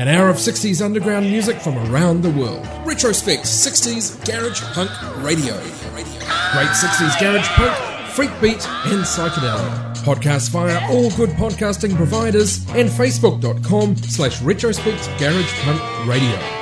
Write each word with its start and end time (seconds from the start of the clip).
An 0.00 0.08
hour 0.08 0.30
of 0.30 0.36
60s 0.36 0.82
underground 0.82 1.26
music 1.26 1.60
from 1.60 1.76
around 1.92 2.22
the 2.22 2.30
world. 2.30 2.66
Retrospect 2.86 3.42
60s 3.42 4.24
Garage 4.24 4.62
Punk 4.72 4.90
Radio. 5.22 5.54
Great 5.60 6.72
60s 6.72 7.20
Garage 7.20 7.46
Punk 7.48 7.76
Freak 8.12 8.30
Beat, 8.40 8.66
and 8.86 9.04
Psychedelic. 9.04 9.96
Podcast 9.98 10.48
via 10.52 10.80
all 10.90 11.10
good 11.10 11.28
podcasting 11.30 11.94
providers 11.96 12.66
and 12.70 12.88
facebook.com 12.88 13.94
slash 13.96 14.40
retrospect 14.40 15.06
garage 15.18 15.52
punk 15.64 16.06
radio. 16.06 16.60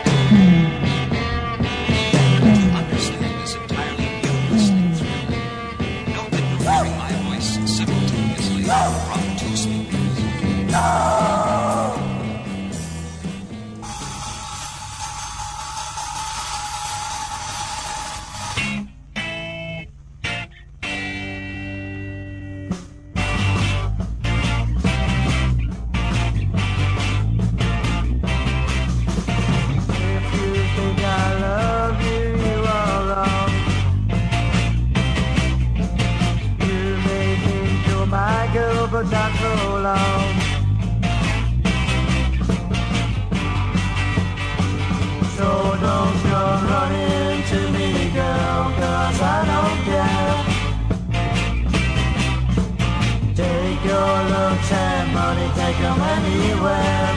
Come 55.81 56.01
anywhere. 56.01 57.09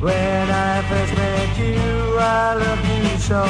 When 0.00 0.50
I 0.50 0.82
first 0.88 1.12
met 1.14 1.58
you, 1.58 2.18
I 2.18 2.54
loved 2.54 2.86
you 2.88 3.18
so. 3.28 3.42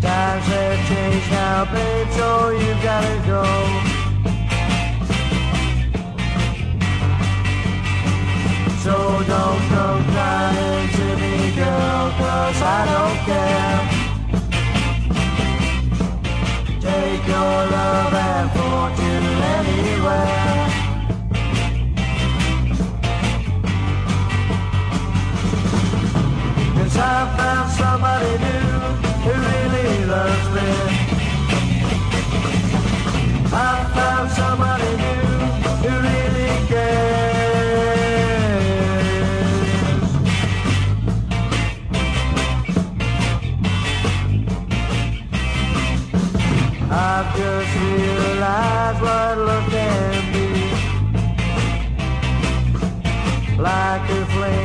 Times 0.00 0.46
have 0.46 0.80
changed 0.88 1.30
now, 1.30 1.64
babe, 1.72 2.10
so 2.18 2.50
you 2.50 2.72
gotta 2.82 3.16
go. 3.26 3.44
So 8.82 8.94
don't 9.34 9.62
come 9.72 10.02
crying 10.12 10.88
to 10.96 11.06
me, 11.20 11.34
girl, 11.54 12.10
cause 12.18 12.60
I 12.60 12.80
don't 12.92 13.18
care. 13.28 13.80
Take 16.80 17.24
your 17.28 17.58
love 17.76 18.14
I 27.02 27.36
found 27.36 27.70
somebody 27.72 28.32
new 28.44 28.68
who 29.24 29.32
really 29.48 30.04
loves 30.04 30.46
me. 30.54 30.68
I 33.52 33.90
found 33.94 34.30
somebody 34.30 34.96
new. 34.96 35.19
I've 46.92 47.36
just 47.36 47.74
realized 47.76 49.00
what 49.00 49.38
love 49.38 49.70
can 49.70 50.32
be. 50.32 50.48
Like 53.56 54.10
a 54.10 54.26
flame. 54.26 54.59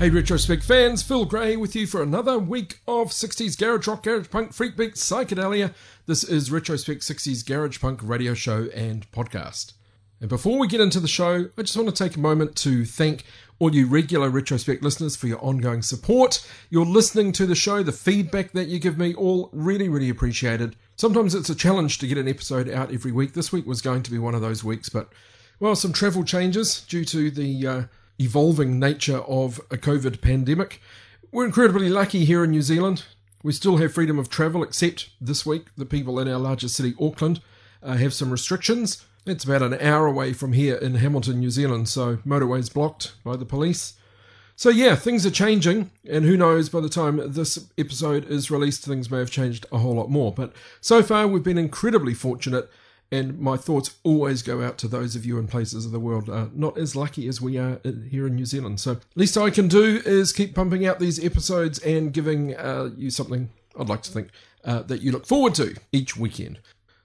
Hey 0.00 0.08
Retrospect 0.08 0.62
fans, 0.62 1.02
Phil 1.02 1.26
Gray 1.26 1.56
with 1.56 1.76
you 1.76 1.86
for 1.86 2.02
another 2.02 2.38
week 2.38 2.80
of 2.88 3.08
60s 3.08 3.58
Garage 3.58 3.86
Rock, 3.86 4.02
Garage 4.02 4.30
Punk, 4.30 4.54
Freak 4.54 4.74
Beat, 4.74 4.94
Psychedelia. 4.94 5.74
This 6.06 6.24
is 6.24 6.50
Retrospect 6.50 7.02
60s 7.02 7.44
Garage 7.44 7.78
Punk 7.82 8.00
radio 8.02 8.32
show 8.32 8.70
and 8.74 9.06
podcast. 9.12 9.74
And 10.18 10.30
before 10.30 10.58
we 10.58 10.68
get 10.68 10.80
into 10.80 11.00
the 11.00 11.06
show, 11.06 11.50
I 11.58 11.60
just 11.60 11.76
want 11.76 11.94
to 11.94 11.94
take 11.94 12.16
a 12.16 12.18
moment 12.18 12.56
to 12.56 12.86
thank 12.86 13.24
all 13.58 13.74
you 13.74 13.86
regular 13.86 14.30
Retrospect 14.30 14.82
listeners 14.82 15.16
for 15.16 15.26
your 15.26 15.44
ongoing 15.44 15.82
support. 15.82 16.48
You're 16.70 16.86
listening 16.86 17.32
to 17.32 17.44
the 17.44 17.54
show, 17.54 17.82
the 17.82 17.92
feedback 17.92 18.52
that 18.52 18.68
you 18.68 18.78
give 18.78 18.96
me, 18.96 19.12
all 19.12 19.50
really, 19.52 19.90
really 19.90 20.08
appreciated. 20.08 20.76
Sometimes 20.96 21.34
it's 21.34 21.50
a 21.50 21.54
challenge 21.54 21.98
to 21.98 22.06
get 22.06 22.16
an 22.16 22.26
episode 22.26 22.70
out 22.70 22.90
every 22.90 23.12
week. 23.12 23.34
This 23.34 23.52
week 23.52 23.66
was 23.66 23.82
going 23.82 24.02
to 24.04 24.10
be 24.10 24.18
one 24.18 24.34
of 24.34 24.40
those 24.40 24.64
weeks, 24.64 24.88
but 24.88 25.12
well, 25.58 25.76
some 25.76 25.92
travel 25.92 26.24
changes 26.24 26.80
due 26.88 27.04
to 27.04 27.30
the 27.30 27.66
uh, 27.66 27.82
evolving 28.20 28.78
nature 28.78 29.18
of 29.18 29.58
a 29.70 29.76
COVID 29.76 30.20
pandemic. 30.20 30.80
We're 31.32 31.46
incredibly 31.46 31.88
lucky 31.88 32.24
here 32.24 32.44
in 32.44 32.50
New 32.50 32.62
Zealand. 32.62 33.04
We 33.42 33.52
still 33.52 33.78
have 33.78 33.94
freedom 33.94 34.18
of 34.18 34.28
travel, 34.28 34.62
except 34.62 35.10
this 35.20 35.46
week, 35.46 35.66
the 35.76 35.86
people 35.86 36.20
in 36.20 36.28
our 36.28 36.38
largest 36.38 36.76
city, 36.76 36.94
Auckland, 37.00 37.40
uh, 37.82 37.94
have 37.94 38.12
some 38.12 38.30
restrictions. 38.30 39.04
It's 39.24 39.44
about 39.44 39.62
an 39.62 39.74
hour 39.80 40.06
away 40.06 40.34
from 40.34 40.52
here 40.52 40.76
in 40.76 40.96
Hamilton, 40.96 41.40
New 41.40 41.50
Zealand, 41.50 41.88
so 41.88 42.16
motorways 42.26 42.72
blocked 42.72 43.12
by 43.24 43.36
the 43.36 43.46
police. 43.46 43.94
So, 44.56 44.68
yeah, 44.68 44.94
things 44.94 45.24
are 45.24 45.30
changing, 45.30 45.90
and 46.06 46.26
who 46.26 46.36
knows, 46.36 46.68
by 46.68 46.80
the 46.80 46.90
time 46.90 47.32
this 47.32 47.66
episode 47.78 48.26
is 48.28 48.50
released, 48.50 48.84
things 48.84 49.10
may 49.10 49.18
have 49.18 49.30
changed 49.30 49.64
a 49.72 49.78
whole 49.78 49.94
lot 49.94 50.10
more. 50.10 50.32
But 50.32 50.52
so 50.82 51.02
far, 51.02 51.26
we've 51.26 51.42
been 51.42 51.56
incredibly 51.56 52.12
fortunate 52.12 52.70
and 53.12 53.38
my 53.38 53.56
thoughts 53.56 53.96
always 54.04 54.42
go 54.42 54.62
out 54.62 54.78
to 54.78 54.88
those 54.88 55.16
of 55.16 55.26
you 55.26 55.38
in 55.38 55.46
places 55.46 55.84
of 55.84 55.92
the 55.92 56.00
world 56.00 56.28
uh, 56.28 56.46
not 56.54 56.78
as 56.78 56.94
lucky 56.94 57.26
as 57.28 57.40
we 57.40 57.58
are 57.58 57.80
here 58.08 58.26
in 58.26 58.36
New 58.36 58.46
Zealand. 58.46 58.80
So, 58.80 58.98
least 59.16 59.36
I 59.36 59.50
can 59.50 59.68
do 59.68 60.00
is 60.04 60.32
keep 60.32 60.54
pumping 60.54 60.86
out 60.86 60.98
these 60.98 61.22
episodes 61.24 61.78
and 61.80 62.12
giving 62.12 62.56
uh, 62.56 62.90
you 62.96 63.10
something 63.10 63.50
I'd 63.78 63.88
like 63.88 64.02
to 64.02 64.12
think 64.12 64.28
uh, 64.64 64.82
that 64.82 65.02
you 65.02 65.12
look 65.12 65.26
forward 65.26 65.54
to 65.56 65.76
each 65.92 66.16
weekend. 66.16 66.58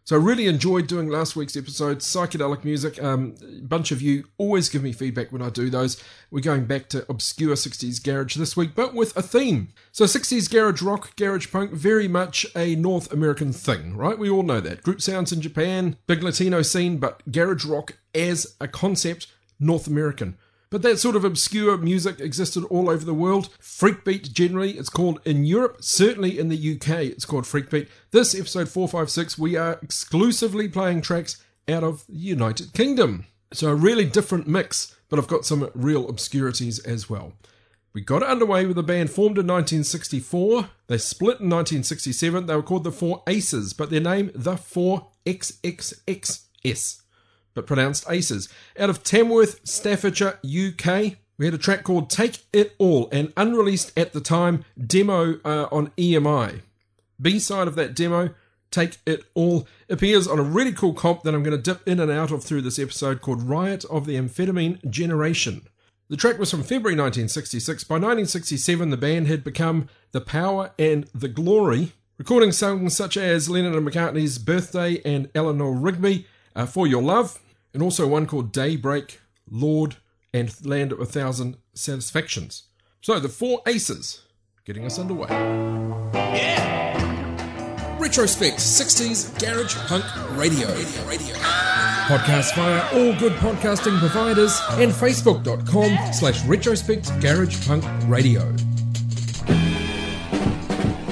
So 0.06 0.16
I 0.16 0.19
really 0.19 0.46
enjoyed 0.46 0.86
doing 0.86 1.10
last 1.10 1.36
week's 1.36 1.57
episode, 1.57 1.98
psychedelic 1.98 2.63
music. 2.63 3.02
Um, 3.02 3.34
a 3.42 3.62
bunch 3.62 3.92
of 3.92 4.04
you 4.04 4.25
always 4.38 4.69
give 4.69 4.84
me 4.84 4.92
feedback 4.92 5.31
when 5.31 5.42
I 5.42 5.50
do 5.50 5.68
those. 5.68 6.00
We're 6.30 6.42
going 6.42 6.66
back 6.66 6.90
to 6.90 7.07
obscure 7.10 7.56
60s 7.56 8.04
garage 8.04 8.36
this 8.36 8.56
week, 8.56 8.75
but 8.75 8.94
with 8.94 9.18
a 9.18 9.24
theme. 9.24 9.69
So 9.92 10.06
60s 10.06 10.48
garage 10.48 10.84
rock, 10.84 11.16
garage 11.16 11.52
punk, 11.52 11.72
very 11.72 12.07
much 12.07 12.46
a 12.56 12.75
North 12.75 13.12
American 13.12 13.52
thing, 13.52 13.98
right? 13.98 14.19
We 14.19 14.30
all 14.30 14.44
know 14.44 14.62
that. 14.62 14.84
Group 14.84 15.02
sounds 15.02 15.31
in 15.31 15.42
Japan, 15.42 15.98
big 16.06 16.22
Latino 16.22 16.62
scene, 16.62 16.98
but 16.98 17.24
garage 17.31 17.66
rock 17.66 17.98
as 18.13 18.56
a 18.62 18.68
concept, 18.68 19.25
North 19.60 19.88
American. 19.88 20.38
But 20.75 20.81
that 20.81 21.00
sort 21.00 21.16
of 21.16 21.24
obscure 21.24 21.77
music 21.77 22.19
existed 22.19 22.66
all 22.66 22.89
over 22.89 23.06
the 23.06 23.13
world. 23.13 23.48
Freakbeat, 23.62 24.33
generally, 24.33 24.72
it's 24.72 24.89
called 24.89 25.22
in 25.24 25.45
Europe. 25.45 25.77
Certainly 25.80 26.38
in 26.38 26.50
the 26.50 26.75
UK, 26.75 27.06
it's 27.06 27.24
called 27.24 27.45
Freakbeat. 27.45 27.88
This 28.12 28.36
episode 28.38 28.68
456, 28.68 29.38
we 29.38 29.56
are 29.56 29.80
exclusively 29.81 30.68
playing 30.68 31.01
tracks 31.01 31.42
out 31.69 31.86
of 31.86 32.06
the 32.07 32.18
United 32.18 32.74
Kingdom. 32.74 33.25
So 33.54 33.69
a 33.69 33.74
really 33.74 34.04
different 34.04 34.50
mix, 34.50 34.94
but 35.07 35.18
I've 35.18 35.30
got 35.30 35.45
some 35.45 35.69
real 35.74 36.10
obscurities 36.10 36.80
as 36.80 37.10
well. 37.10 37.31
We 37.94 38.01
got 38.01 38.24
it 38.24 38.27
underway 38.27 38.66
with 38.66 38.77
a 38.77 38.83
band 38.83 39.12
formed 39.12 39.38
in 39.38 39.48
1964. 39.48 40.72
They 40.88 40.98
split 40.98 41.39
in 41.39 41.50
1967. 41.50 42.48
They 42.48 42.56
were 42.57 42.62
called 42.62 42.83
the 42.83 42.92
Four 42.92 43.24
Aces, 43.27 43.72
but 43.72 43.92
their 43.92 44.01
name, 44.01 44.30
the 44.36 44.57
Four 44.57 45.07
XXXS 45.25 47.05
but 47.56 47.66
pronounced 47.66 48.06
Aces. 48.07 48.48
Out 48.78 48.92
of 48.92 49.04
Tamworth, 49.04 49.60
Staffordshire, 49.63 50.40
UK, 50.44 51.16
we 51.38 51.46
had 51.46 51.54
a 51.56 51.57
track 51.57 51.84
called 51.84 52.10
Take 52.10 52.44
It 52.54 52.75
All, 52.78 53.10
an 53.12 53.34
unreleased 53.36 53.92
at 53.98 54.13
the 54.13 54.22
time 54.22 54.63
demo 54.80 55.40
uh, 55.44 55.68
on 55.72 55.88
EMI. 55.98 56.62
B 57.19 57.40
side 57.40 57.68
of 57.68 57.75
that 57.75 57.96
demo, 57.96 58.30
Take 58.72 58.98
It 59.06 59.24
All, 59.34 59.68
appears 59.90 60.28
on 60.28 60.40
a 60.40 60.44
really 60.44 60.72
cool 60.72 60.94
comp 60.94 61.24
that 61.24 61.34
I'm 61.34 61.44
going 61.44 61.57
to 61.57 61.62
dip 61.62 61.86
in 61.88 62.00
and 62.00 62.12
out 62.12 62.31
of 62.31 62.44
through 62.44 62.62
this 62.62 62.80
episode 62.80 63.22
called 63.22 63.42
Riot 63.42 63.84
of 63.86 64.06
the 64.06 64.16
Amphetamine 64.16 64.90
Generation. 64.90 65.68
The 66.08 66.18
track 66.18 66.38
was 66.38 66.51
from 66.51 66.62
February 66.62 66.96
1966. 66.96 67.84
By 67.86 67.96
1967, 67.96 68.90
the 68.92 68.98
band 68.98 69.28
had 69.28 69.44
become 69.44 69.90
The 70.12 70.22
Power 70.22 70.72
and 70.78 71.06
the 71.16 71.28
Glory, 71.28 71.94
recording 72.18 72.51
songs 72.51 72.96
such 72.96 73.18
as 73.18 73.50
Lennon 73.50 73.74
and 73.74 73.88
McCartney's 73.88 74.38
Birthday 74.38 75.01
and 75.04 75.30
Eleanor 75.34 75.72
Rigby, 75.74 76.28
uh, 76.56 76.66
For 76.66 76.86
Your 76.86 77.01
Love, 77.01 77.40
and 77.75 77.83
also 77.83 78.07
one 78.07 78.25
called 78.25 78.54
Daybreak, 78.54 79.19
Lord, 79.51 79.98
and 80.33 80.66
Land 80.66 80.94
of 80.94 81.01
a 81.01 81.06
Thousand 81.06 81.57
Satisfactions. 81.74 82.63
So 83.01 83.19
the 83.19 83.27
four 83.27 83.62
aces 83.68 84.22
getting 84.63 84.86
us 84.86 84.98
underway. 84.98 85.27
Yeah! 86.13 87.98
Retrospect 88.00 88.60
60s 88.60 89.38
Garage 89.39 89.75
Punk 89.88 90.06
Radio. 90.38 90.68
radio, 90.69 91.06
radio. 91.06 91.36
Podcast 92.06 92.56
via 92.56 92.81
all 92.94 93.13
good 93.19 93.33
podcasting 93.33 94.00
providers 94.00 94.57
and 94.72 94.92
facebook.com 94.92 96.13
slash 96.13 96.45
retrospect 96.45 97.12
garage 97.19 97.68
punk 97.68 97.83
radio. 98.07 98.42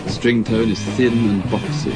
String 0.08 0.46
tone 0.46 0.70
is 0.72 0.80
thin 0.96 1.12
and 1.30 1.44
boxy. 1.44 1.94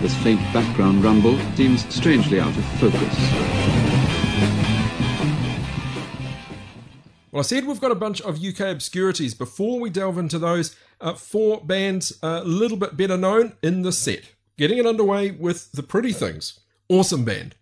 This 0.00 0.14
faint 0.24 0.40
background 0.52 1.04
rumble 1.04 1.38
seems 1.54 1.86
strangely 1.94 2.40
out 2.40 2.56
of 2.56 2.64
focus. 2.80 3.81
Well, 7.32 7.40
I 7.40 7.42
said 7.42 7.64
we've 7.64 7.80
got 7.80 7.90
a 7.90 7.96
bunch 7.96 8.20
of 8.20 8.44
UK 8.44 8.60
obscurities. 8.60 9.32
Before 9.32 9.80
we 9.80 9.88
delve 9.88 10.18
into 10.18 10.38
those, 10.38 10.76
uh, 11.00 11.14
four 11.14 11.62
bands 11.64 12.18
a 12.22 12.44
little 12.44 12.76
bit 12.76 12.94
better 12.94 13.16
known 13.16 13.54
in 13.62 13.80
the 13.80 13.90
set. 13.90 14.24
Getting 14.58 14.76
it 14.76 14.86
underway 14.86 15.30
with 15.30 15.72
The 15.72 15.82
Pretty 15.82 16.12
Things. 16.12 16.60
Awesome 16.90 17.24
band. 17.24 17.54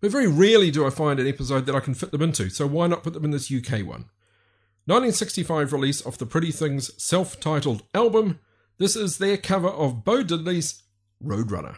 But 0.00 0.10
very 0.10 0.26
rarely 0.26 0.72
do 0.72 0.84
I 0.84 0.90
find 0.90 1.20
an 1.20 1.28
episode 1.28 1.66
that 1.66 1.76
I 1.76 1.80
can 1.80 1.94
fit 1.94 2.10
them 2.10 2.20
into, 2.20 2.50
so 2.50 2.66
why 2.66 2.88
not 2.88 3.04
put 3.04 3.12
them 3.12 3.24
in 3.24 3.30
this 3.30 3.52
UK 3.52 3.86
one? 3.86 4.06
1965 4.86 5.72
release 5.72 6.00
of 6.00 6.18
The 6.18 6.26
Pretty 6.26 6.50
Things 6.50 6.90
self 7.00 7.38
titled 7.38 7.84
album. 7.94 8.40
This 8.78 8.96
is 8.96 9.18
their 9.18 9.36
cover 9.36 9.68
of 9.68 10.04
Bo 10.04 10.24
Diddley's 10.24 10.82
roadrunner. 11.24 11.76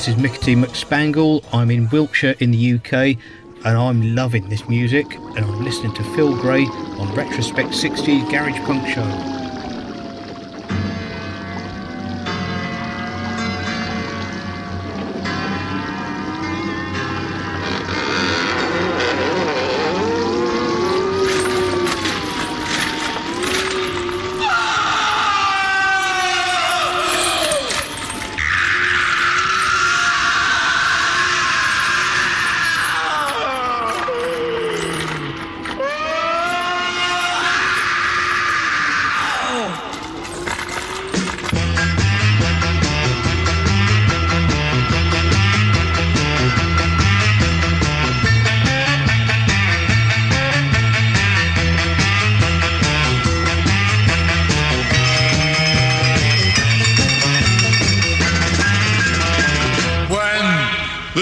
This 0.00 0.08
is 0.08 0.16
Mickey 0.16 0.38
T. 0.38 0.54
McSpangle. 0.54 1.44
I'm 1.52 1.70
in 1.70 1.86
Wiltshire 1.90 2.34
in 2.38 2.52
the 2.52 2.74
UK 2.76 3.18
and 3.66 3.76
I'm 3.76 4.14
loving 4.14 4.48
this 4.48 4.66
music 4.66 5.14
and 5.14 5.40
I'm 5.40 5.62
listening 5.62 5.92
to 5.92 6.02
Phil 6.14 6.34
Gray 6.40 6.64
on 6.64 7.14
Retrospect 7.14 7.68
60s 7.68 8.30
Garage 8.30 8.58
Punk 8.64 8.88
Show. 8.88 9.39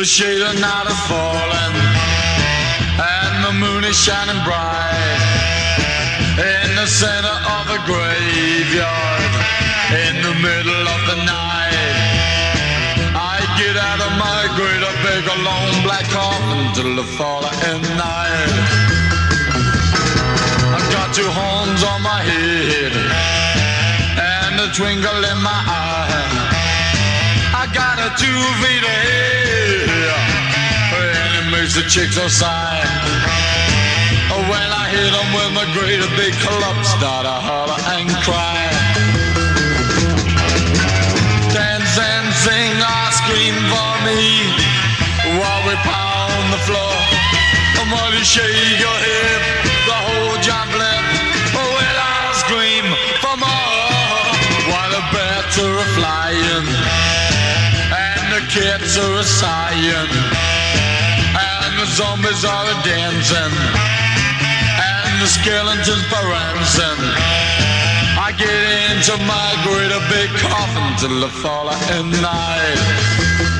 Shade 0.05 0.41
of 0.41 0.55
night 0.61 0.87
is 0.87 1.01
falling, 1.11 1.75
and 3.03 3.35
the 3.43 3.53
moon 3.59 3.83
is 3.83 3.99
shining 3.99 4.39
bright 4.47 5.19
in 6.39 6.69
the 6.77 6.87
center 6.87 7.37
of 7.59 7.67
the 7.67 7.81
graveyard, 7.83 9.33
in 10.07 10.23
the 10.23 10.35
middle 10.39 10.85
of 10.87 11.01
the 11.11 11.19
night. 11.27 11.99
I 13.11 13.43
get 13.59 13.75
out 13.75 13.99
of 13.99 14.13
my 14.23 14.47
grave, 14.55 14.87
a 15.27 15.39
long 15.43 15.83
black 15.83 16.07
coffin 16.15 16.63
till 16.79 16.95
the 16.95 17.07
falling 17.19 17.83
night. 17.99 18.55
I've 20.79 20.89
got 20.95 21.13
two 21.13 21.27
horns 21.27 21.83
on 21.83 22.03
my 22.03 22.23
head 22.23 22.93
and 24.15 24.61
a 24.61 24.69
twinkle 24.71 25.23
in 25.27 25.39
my 25.43 25.61
eye. 25.67 26.07
I 27.51 27.67
got 27.75 27.99
a 27.99 28.15
two 28.15 28.41
feet 28.63 28.85
ahead 28.85 29.38
makes 31.69 31.83
the 31.83 31.89
chicks 31.89 32.15
so 32.15 32.29
sigh. 32.29 32.83
Oh, 34.33 34.41
when 34.49 34.69
I 34.73 34.89
hit 34.89 35.11
them 35.13 35.29
with 35.37 35.53
my 35.53 35.67
great 35.77 36.01
big 36.17 36.33
club, 36.41 36.77
start 36.85 37.25
to 37.27 37.37
holler 37.45 37.81
and 37.97 38.09
cry. 38.25 38.57
Dance 41.53 41.95
and 41.99 42.29
sing 42.45 42.73
or 42.81 43.09
scream 43.21 43.57
for 43.69 43.93
me 44.09 44.21
while 45.37 45.63
we 45.69 45.75
pound 45.85 46.47
the 46.57 46.61
floor. 46.65 46.97
And 47.81 47.93
while 47.93 48.13
you 48.17 48.25
shake 48.25 48.81
your 48.81 48.99
hip, 49.05 49.43
the 49.85 49.99
whole 50.09 50.37
job 50.41 50.69
left. 50.73 51.53
Oh, 51.53 51.69
well, 51.77 51.99
I 52.01 52.33
scream 52.43 52.87
for 53.21 53.37
more 53.37 54.25
while 54.73 54.91
the 54.97 55.05
bats 55.13 55.59
are 55.59 55.85
flying 55.97 56.67
and 57.93 58.25
the 58.33 58.43
cats 58.49 58.97
are 58.97 59.23
sighing 59.23 60.38
zombies 61.99 62.45
are 62.45 62.71
dancing 62.85 63.55
and 64.87 65.21
the 65.21 65.27
skeletons 65.27 66.05
prancing. 66.07 67.03
I 68.17 68.31
get 68.39 68.55
into 68.87 69.17
my 69.27 69.51
great 69.67 69.91
big 70.09 70.31
coffin 70.39 70.87
till 71.01 71.21
the 71.21 71.29
fall 71.29 71.69
of 71.69 72.07
night. 72.23 73.58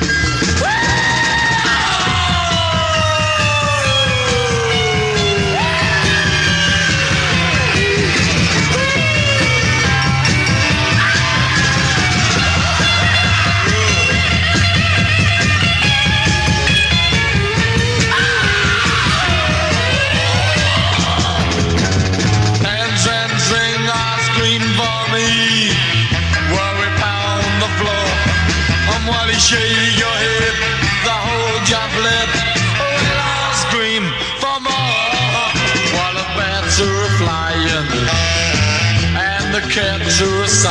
And 39.79 40.01
the 40.01 40.11
cats 40.11 40.65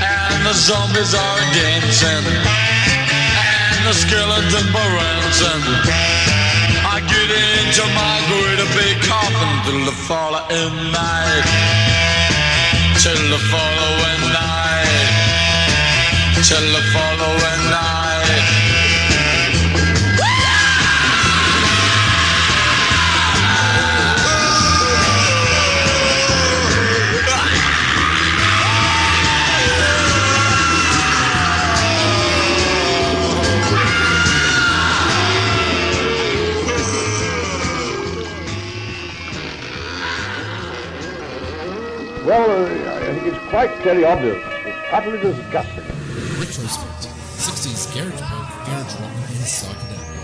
and 0.00 0.40
the 0.46 0.54
zombies 0.54 1.12
are 1.14 1.42
dancing 1.52 2.24
and 3.74 3.82
the 3.86 3.92
skeletons 3.92 4.54
are 4.54 4.68
prancing. 4.72 5.64
I 6.94 7.00
get 7.12 7.28
into 7.28 7.84
my 8.00 8.16
great 8.28 8.60
big 8.76 8.96
coffin 9.04 9.52
till 9.64 9.84
the 9.84 9.96
following 10.08 10.76
night, 10.92 11.46
till 13.02 13.22
the 13.34 13.40
following 13.52 14.22
night 14.32 14.58
till 16.42 16.72
the 16.72 16.82
following 16.92 17.70
night. 17.70 17.97
Well, 42.28 42.66
uh, 42.66 43.26
it's 43.26 43.38
quite 43.48 43.74
very 43.78 44.04
obvious. 44.04 44.36
It's 44.66 44.92
utterly 44.92 45.18
disgusting. 45.18 45.82
Retrospect 46.38 47.08
60s 47.38 47.94
Garage 47.94 48.20
Punk, 48.20 48.66
Garage 48.66 49.00
Rock, 49.00 49.12
and 49.30 49.46
Psychedelic. 49.48 50.17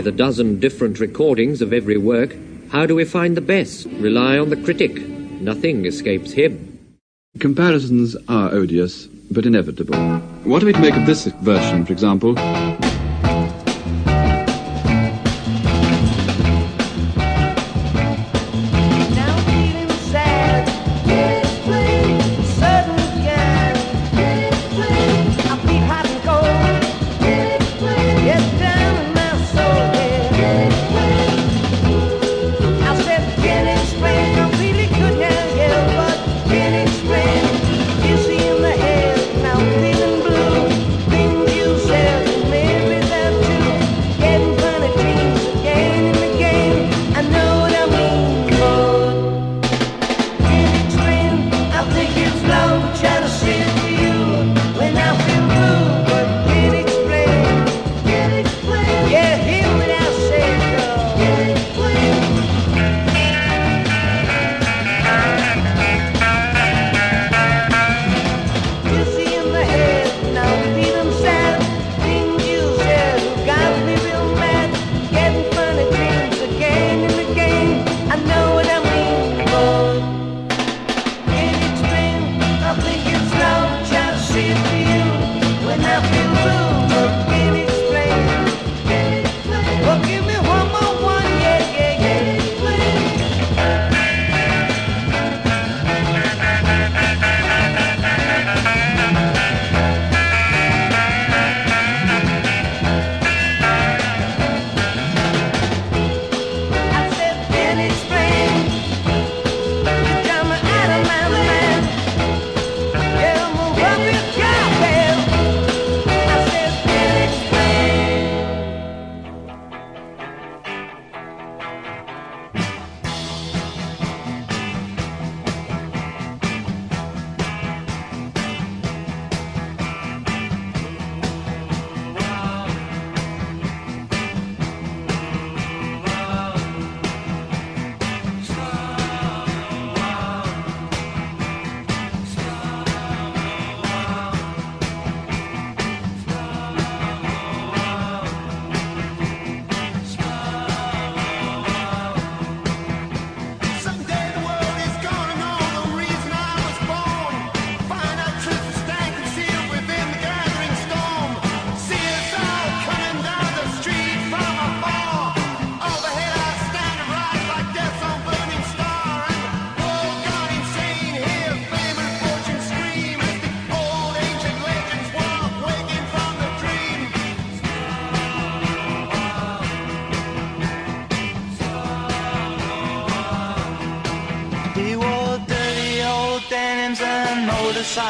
With 0.00 0.06
a 0.06 0.16
dozen 0.16 0.58
different 0.58 0.98
recordings 0.98 1.60
of 1.60 1.74
every 1.74 1.98
work, 1.98 2.34
how 2.70 2.86
do 2.86 2.94
we 2.94 3.04
find 3.04 3.36
the 3.36 3.42
best? 3.42 3.84
Rely 3.98 4.38
on 4.38 4.48
the 4.48 4.56
critic. 4.56 4.96
Nothing 5.42 5.84
escapes 5.84 6.32
him. 6.32 6.78
Comparisons 7.38 8.16
are 8.26 8.50
odious, 8.50 9.08
but 9.30 9.44
inevitable. 9.44 9.98
What 10.44 10.62
are 10.62 10.66
we 10.66 10.72
to 10.72 10.80
make 10.80 10.96
of 10.96 11.04
this 11.04 11.26
version, 11.26 11.84
for 11.84 11.92
example? 11.92 12.34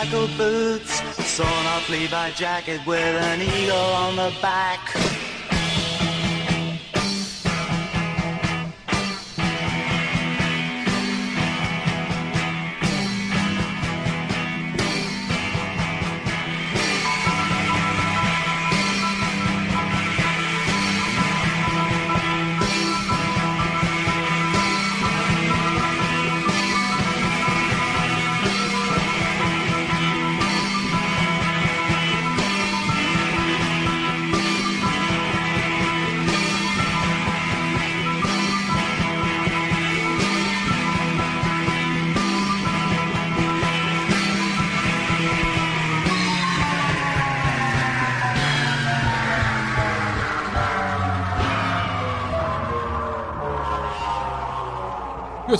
Motorcycle 0.00 0.36
boots, 0.38 1.00
sawn 1.26 1.66
off 1.66 1.88
Levi 1.90 2.30
jacket 2.30 2.80
with 2.86 2.98
an 2.98 3.42
eagle 3.42 3.76
on 3.76 4.16
the 4.16 4.32
back. 4.40 4.79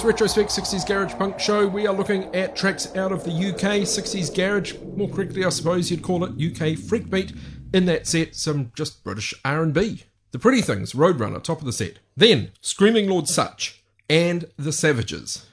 With 0.01 0.15
Retrospect 0.15 0.49
60s 0.49 0.87
Garage 0.87 1.13
Punk 1.13 1.39
Show, 1.39 1.69
we 1.69 1.87
are 1.87 1.93
looking 1.93 2.35
at 2.35 2.57
tracks 2.57 2.97
out 2.97 3.13
of 3.13 3.23
the 3.23 3.33
UK 3.33 3.83
60s 3.83 4.35
Garage, 4.35 4.73
more 4.97 5.11
correctly 5.11 5.45
I 5.45 5.51
suppose 5.51 5.91
you'd 5.91 6.01
call 6.01 6.25
it 6.25 6.31
UK 6.31 6.79
Freakbeat. 6.79 7.37
In 7.75 7.85
that 7.85 8.07
set, 8.07 8.35
some 8.35 8.73
just 8.75 9.05
British 9.05 9.35
R&B. 9.45 10.05
The 10.31 10.39
Pretty 10.39 10.63
Things, 10.63 10.95
Roadrunner, 10.95 11.43
top 11.43 11.59
of 11.59 11.67
the 11.67 11.73
set. 11.73 11.99
Then, 12.17 12.53
Screaming 12.63 13.11
Lord 13.11 13.29
Sutch 13.29 13.85
and 14.09 14.47
The 14.57 14.73
Savages. 14.73 15.45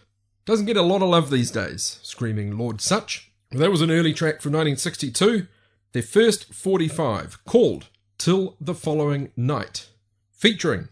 Doesn't 0.45 0.65
get 0.65 0.77
a 0.77 0.81
lot 0.81 1.01
of 1.01 1.09
love 1.09 1.29
these 1.29 1.51
days, 1.51 1.99
Screaming 2.01 2.57
Lord 2.57 2.79
Sutch. 2.79 3.29
That 3.51 3.71
was 3.71 3.81
an 3.81 3.91
early 3.91 4.13
track 4.13 4.41
from 4.41 4.53
1962, 4.53 5.47
their 5.91 6.01
first 6.01 6.53
45, 6.53 7.43
called 7.43 7.87
Till 8.17 8.55
the 8.61 8.73
Following 8.73 9.29
Night, 9.35 9.89
featuring 10.31 10.87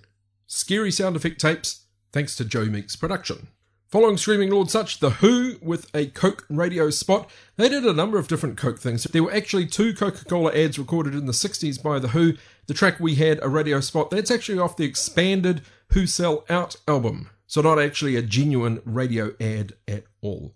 scary 0.46 0.92
sound 0.92 1.16
effect 1.16 1.40
tapes 1.40 1.85
thanks 2.16 2.34
to 2.38 2.46
Joe 2.46 2.64
Meek's 2.64 2.96
production. 2.96 3.50
Following 3.88 4.16
Screaming 4.16 4.50
Lord 4.50 4.72
Sutch, 4.72 5.02
The 5.02 5.10
Who 5.10 5.58
with 5.62 5.94
a 5.94 6.06
Coke 6.06 6.46
radio 6.50 6.90
spot. 6.90 7.30
They 7.58 7.68
did 7.68 7.84
a 7.84 7.92
number 7.92 8.18
of 8.18 8.30
different 8.30 8.56
Coke 8.56 8.80
things. 8.80 9.04
There 9.04 9.22
were 9.22 9.34
actually 9.34 9.66
two 9.66 9.94
Coca 9.94 10.24
Cola 10.24 10.54
ads 10.54 10.80
recorded 10.80 11.14
in 11.14 11.26
the 11.26 11.34
60s 11.34 11.84
by 11.84 12.00
The 12.00 12.08
Who. 12.08 12.36
The 12.68 12.74
track 12.74 13.02
we 13.02 13.16
had, 13.16 13.44
a 13.44 13.50
radio 13.50 13.82
spot, 13.82 14.12
that's 14.12 14.32
actually 14.32 14.60
off 14.60 14.78
the 14.78 14.86
expanded 14.86 15.64
Who 15.92 16.08
Sell 16.08 16.46
Out 16.50 16.78
album. 16.88 17.32
So, 17.48 17.60
not 17.60 17.80
actually 17.80 18.16
a 18.16 18.22
genuine 18.22 18.82
radio 18.86 19.34
ad 19.42 19.74
at 19.86 20.06
all. 20.22 20.56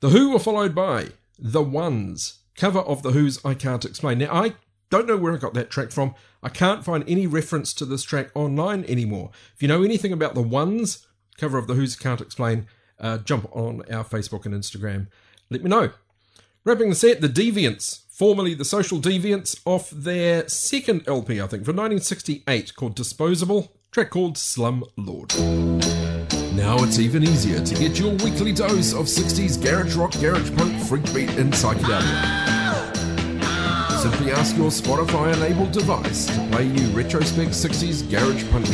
The 0.00 0.08
Who 0.08 0.32
were 0.32 0.40
followed 0.40 0.74
by 0.74 1.10
The 1.38 1.62
Ones, 1.62 2.40
cover 2.56 2.80
of 2.80 3.04
The 3.04 3.12
Who's 3.12 3.38
I 3.44 3.54
Can't 3.54 3.84
Explain. 3.84 4.18
Now, 4.18 4.34
I 4.34 4.54
don't 4.90 5.06
know 5.06 5.16
where 5.16 5.34
I 5.34 5.36
got 5.36 5.54
that 5.54 5.70
track 5.70 5.90
from. 5.90 6.14
I 6.42 6.48
can't 6.48 6.84
find 6.84 7.04
any 7.06 7.26
reference 7.26 7.74
to 7.74 7.84
this 7.84 8.02
track 8.02 8.30
online 8.34 8.84
anymore. 8.84 9.30
If 9.54 9.62
you 9.62 9.68
know 9.68 9.82
anything 9.82 10.12
about 10.12 10.34
the 10.34 10.42
ones, 10.42 11.06
cover 11.36 11.58
of 11.58 11.66
the 11.66 11.74
Who's 11.74 11.96
Can't 11.96 12.20
Explain, 12.20 12.66
uh, 12.98 13.18
jump 13.18 13.48
on 13.54 13.82
our 13.90 14.04
Facebook 14.04 14.46
and 14.46 14.54
Instagram. 14.54 15.08
Let 15.50 15.62
me 15.62 15.70
know. 15.70 15.90
Wrapping 16.64 16.90
the 16.90 16.94
set, 16.94 17.20
The 17.20 17.28
Deviants, 17.28 18.02
formerly 18.08 18.54
the 18.54 18.64
Social 18.64 18.98
Deviants, 18.98 19.60
off 19.64 19.90
their 19.90 20.48
second 20.48 21.02
LP, 21.06 21.40
I 21.40 21.46
think, 21.46 21.64
from 21.64 21.76
1968, 21.76 22.74
called 22.74 22.94
Disposable, 22.94 23.72
track 23.90 24.10
called 24.10 24.36
Slum 24.36 24.84
Lord. 24.96 25.34
Now 26.52 26.82
it's 26.82 26.98
even 26.98 27.22
easier 27.22 27.64
to 27.64 27.74
get 27.76 27.98
your 27.98 28.12
weekly 28.16 28.52
dose 28.52 28.92
of 28.92 29.06
60s 29.06 29.62
garage 29.62 29.94
rock, 29.94 30.12
garage 30.20 30.54
punk, 30.56 30.82
freak 30.82 31.04
beat, 31.14 31.30
and 31.38 31.52
psychedelia. 31.52 32.57
Simply 33.98 34.30
ask 34.30 34.56
your 34.56 34.70
Spotify 34.70 35.34
enabled 35.34 35.72
device 35.72 36.26
to 36.26 36.48
play 36.52 36.66
you 36.66 36.86
Retrospect 36.90 37.50
60s 37.50 38.08
Garage 38.08 38.44
souvent. 38.44 38.64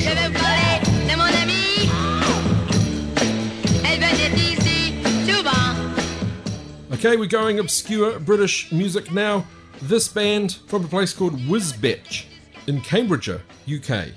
Okay, 6.93 7.17
we're 7.17 7.25
going 7.25 7.59
obscure 7.59 8.19
British 8.19 8.71
music 8.71 9.13
now. 9.13 9.47
This 9.81 10.09
band 10.09 10.59
from 10.67 10.85
a 10.85 10.89
place 10.89 11.15
called 11.15 11.39
Wisbech 11.47 12.27
in 12.67 12.83
Cambridgeshire, 12.83 13.41
UK. 13.67 14.09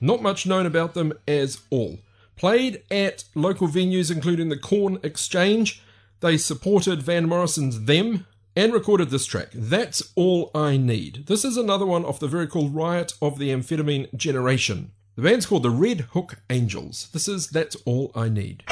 Not 0.00 0.22
much 0.22 0.46
known 0.46 0.64
about 0.64 0.94
them 0.94 1.12
as 1.28 1.60
all. 1.68 1.98
Played 2.36 2.82
at 2.90 3.24
local 3.34 3.68
venues 3.68 4.10
including 4.10 4.48
the 4.48 4.56
Corn 4.56 4.98
Exchange. 5.02 5.82
They 6.20 6.38
supported 6.38 7.02
Van 7.02 7.28
Morrison's 7.28 7.84
Them 7.84 8.24
and 8.58 8.72
recorded 8.72 9.10
this 9.10 9.24
track. 9.24 9.50
That's 9.54 10.02
all 10.16 10.50
I 10.52 10.76
need. 10.76 11.26
This 11.26 11.44
is 11.44 11.56
another 11.56 11.86
one 11.86 12.04
off 12.04 12.18
the 12.18 12.26
very 12.26 12.48
cool 12.48 12.68
Riot 12.68 13.12
of 13.22 13.38
the 13.38 13.50
Amphetamine 13.50 14.12
Generation. 14.16 14.90
The 15.14 15.22
band's 15.22 15.46
called 15.46 15.62
the 15.62 15.70
Red 15.70 16.00
Hook 16.10 16.40
Angels. 16.50 17.08
This 17.12 17.28
is 17.28 17.50
That's 17.50 17.76
All 17.84 18.10
I 18.16 18.28
Need. 18.28 18.64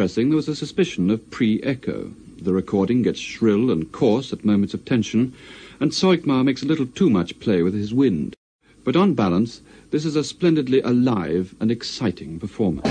Pressing, 0.00 0.30
there 0.30 0.36
was 0.36 0.48
a 0.48 0.56
suspicion 0.56 1.10
of 1.10 1.30
pre-echo. 1.30 2.10
The 2.40 2.54
recording 2.54 3.02
gets 3.02 3.20
shrill 3.20 3.70
and 3.70 3.92
coarse 3.92 4.32
at 4.32 4.46
moments 4.46 4.72
of 4.72 4.86
tension, 4.86 5.34
and 5.78 5.90
Soikmar 5.90 6.42
makes 6.42 6.62
a 6.62 6.66
little 6.66 6.86
too 6.86 7.10
much 7.10 7.38
play 7.38 7.60
with 7.62 7.74
his 7.74 7.92
wind. 7.92 8.34
But 8.82 8.96
on 8.96 9.12
balance, 9.12 9.60
this 9.90 10.06
is 10.06 10.16
a 10.16 10.24
splendidly 10.24 10.80
alive 10.80 11.54
and 11.60 11.70
exciting 11.70 12.40
performance. 12.40 12.88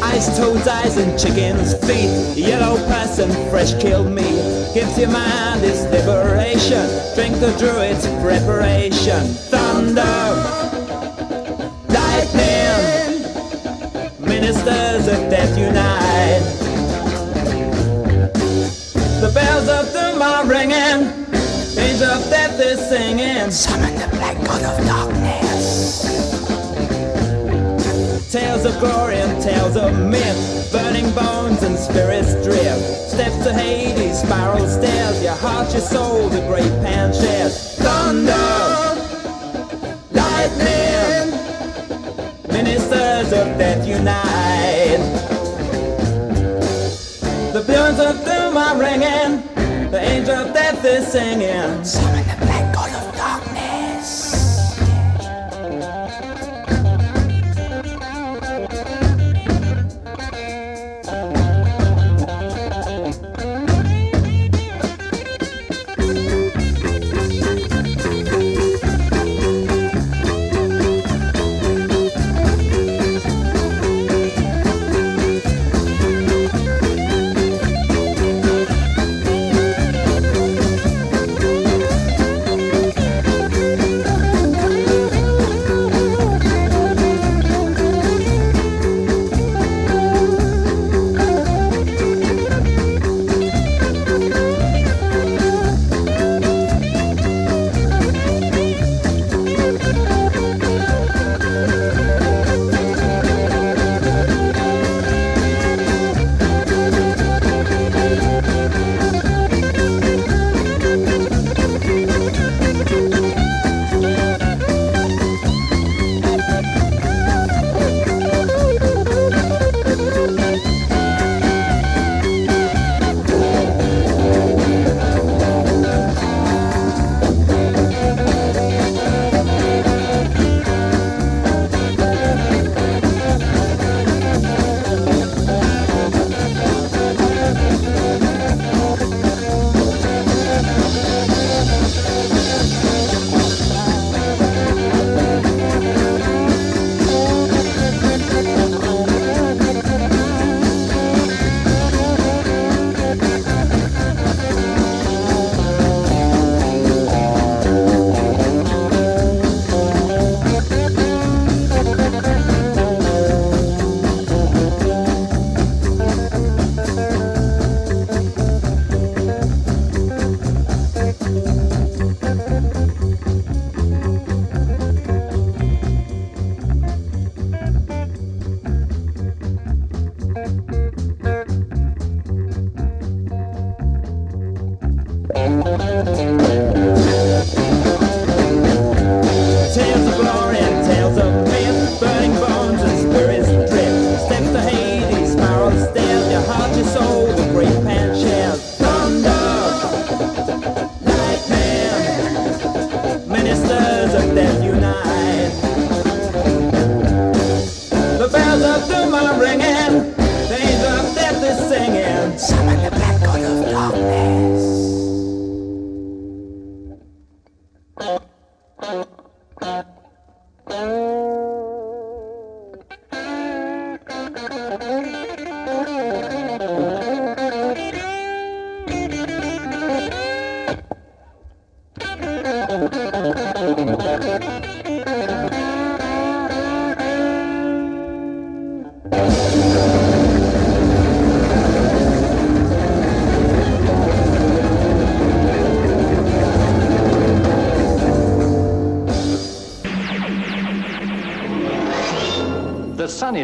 Ice 0.00 0.38
toads, 0.38 0.68
eyes 0.68 0.96
and 0.96 1.18
chickens' 1.18 1.74
feet, 1.84 2.36
yellow 2.36 2.76
pus 2.86 3.18
and 3.18 3.32
fresh 3.50 3.74
killed 3.82 4.12
meat. 4.12 4.72
Gives 4.74 4.96
your 4.96 5.10
mind 5.10 5.64
its 5.64 5.82
liberation. 5.90 6.86
Drink 7.16 7.34
the 7.40 7.52
druid's 7.58 8.06
preparation. 8.22 9.26
Thunder, 9.50 10.73
ministers 14.54 15.08
of 15.08 15.30
death 15.30 15.58
unite. 15.58 16.42
The 19.20 19.32
bells 19.34 19.68
of 19.68 19.92
doom 19.92 20.22
are 20.22 20.46
ringing, 20.46 21.10
angel 21.78 22.08
of 22.08 22.30
death 22.30 22.60
is 22.60 22.78
singing. 22.88 23.50
Summon 23.50 23.94
the 23.94 24.08
black 24.16 24.36
god 24.44 24.62
of 24.62 24.86
darkness. 24.86 26.02
Tales 28.30 28.64
of 28.64 28.78
glory 28.80 29.16
and 29.16 29.42
tales 29.42 29.76
of 29.76 29.96
myth, 29.98 30.70
burning 30.72 31.10
bones 31.14 31.62
and 31.62 31.78
spirits 31.78 32.34
drift. 32.44 33.10
Steps 33.10 33.44
to 33.44 33.52
Hades, 33.52 34.20
spiral 34.20 34.66
stairs, 34.66 35.22
your 35.22 35.36
heart, 35.36 35.72
your 35.72 35.80
soul, 35.80 36.28
the 36.28 36.40
great 36.48 36.72
pan 36.82 37.12
shares. 37.12 37.76
Thunder, 37.78 38.73
The 47.54 47.62
bells 47.62 48.00
of 48.00 48.24
doom 48.24 48.56
are 48.56 48.76
ringing, 48.76 49.42
the 49.90 50.00
angel 50.00 50.34
of 50.34 50.52
death 50.52 50.84
is 50.84 51.06
singing. 51.06 52.23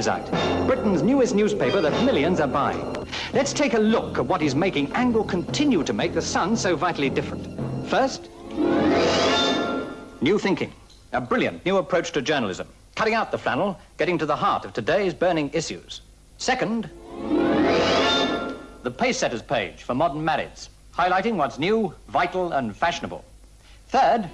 is 0.00 0.08
out. 0.08 0.24
Britain's 0.66 1.02
newest 1.02 1.34
newspaper 1.34 1.82
that 1.82 1.92
millions 2.06 2.40
are 2.40 2.48
buying. 2.48 2.80
Let's 3.34 3.52
take 3.52 3.74
a 3.74 3.78
look 3.78 4.16
at 4.16 4.24
what 4.24 4.40
is 4.40 4.54
making 4.54 4.90
and 4.94 5.12
will 5.12 5.24
continue 5.24 5.84
to 5.84 5.92
make 5.92 6.14
the 6.14 6.22
sun 6.22 6.56
so 6.56 6.74
vitally 6.74 7.10
different. 7.10 7.44
First, 7.86 8.30
new 10.22 10.38
thinking. 10.38 10.72
A 11.12 11.20
brilliant 11.20 11.66
new 11.66 11.76
approach 11.76 12.12
to 12.12 12.22
journalism. 12.22 12.66
Cutting 12.94 13.12
out 13.12 13.30
the 13.30 13.36
flannel, 13.36 13.78
getting 13.98 14.16
to 14.16 14.24
the 14.24 14.34
heart 14.34 14.64
of 14.64 14.72
today's 14.72 15.12
burning 15.12 15.50
issues. 15.52 16.00
Second, 16.38 16.88
the 18.82 18.90
Pacesetters 18.90 19.46
page 19.46 19.82
for 19.82 19.94
modern 19.94 20.24
marrieds, 20.24 20.70
highlighting 20.94 21.36
what's 21.36 21.58
new, 21.58 21.92
vital, 22.08 22.52
and 22.52 22.74
fashionable. 22.74 23.22
Third, 23.88 24.30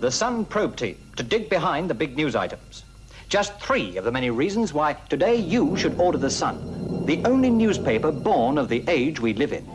the 0.00 0.10
Sun 0.10 0.44
probe 0.46 0.74
team 0.74 0.96
to 1.16 1.22
dig 1.22 1.48
behind 1.48 1.88
the 1.88 1.94
big 1.94 2.16
news 2.16 2.34
items. 2.34 2.82
Just 3.28 3.60
three 3.60 3.98
of 3.98 4.04
the 4.04 4.10
many 4.10 4.30
reasons 4.30 4.72
why 4.72 4.94
today 5.10 5.36
you 5.36 5.76
should 5.76 6.00
order 6.00 6.16
The 6.16 6.30
Sun, 6.30 7.04
the 7.04 7.22
only 7.26 7.50
newspaper 7.50 8.10
born 8.10 8.56
of 8.56 8.70
the 8.70 8.82
age 8.88 9.20
we 9.20 9.34
live 9.34 9.52
in. 9.52 9.68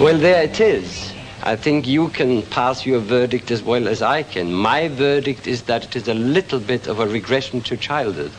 Well, 0.00 0.16
there 0.16 0.44
it 0.44 0.60
is. 0.60 1.12
I 1.42 1.56
think 1.56 1.86
you 1.86 2.08
can 2.08 2.40
pass 2.40 2.86
your 2.86 3.00
verdict 3.00 3.50
as 3.50 3.62
well 3.62 3.86
as 3.86 4.00
I 4.00 4.22
can. 4.22 4.50
My 4.50 4.88
verdict 4.88 5.46
is 5.46 5.64
that 5.64 5.84
it 5.84 5.94
is 5.94 6.08
a 6.08 6.14
little 6.14 6.58
bit 6.58 6.86
of 6.86 7.00
a 7.00 7.06
regression 7.06 7.60
to 7.60 7.76
childhood. 7.76 8.32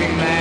Right. 0.00 0.38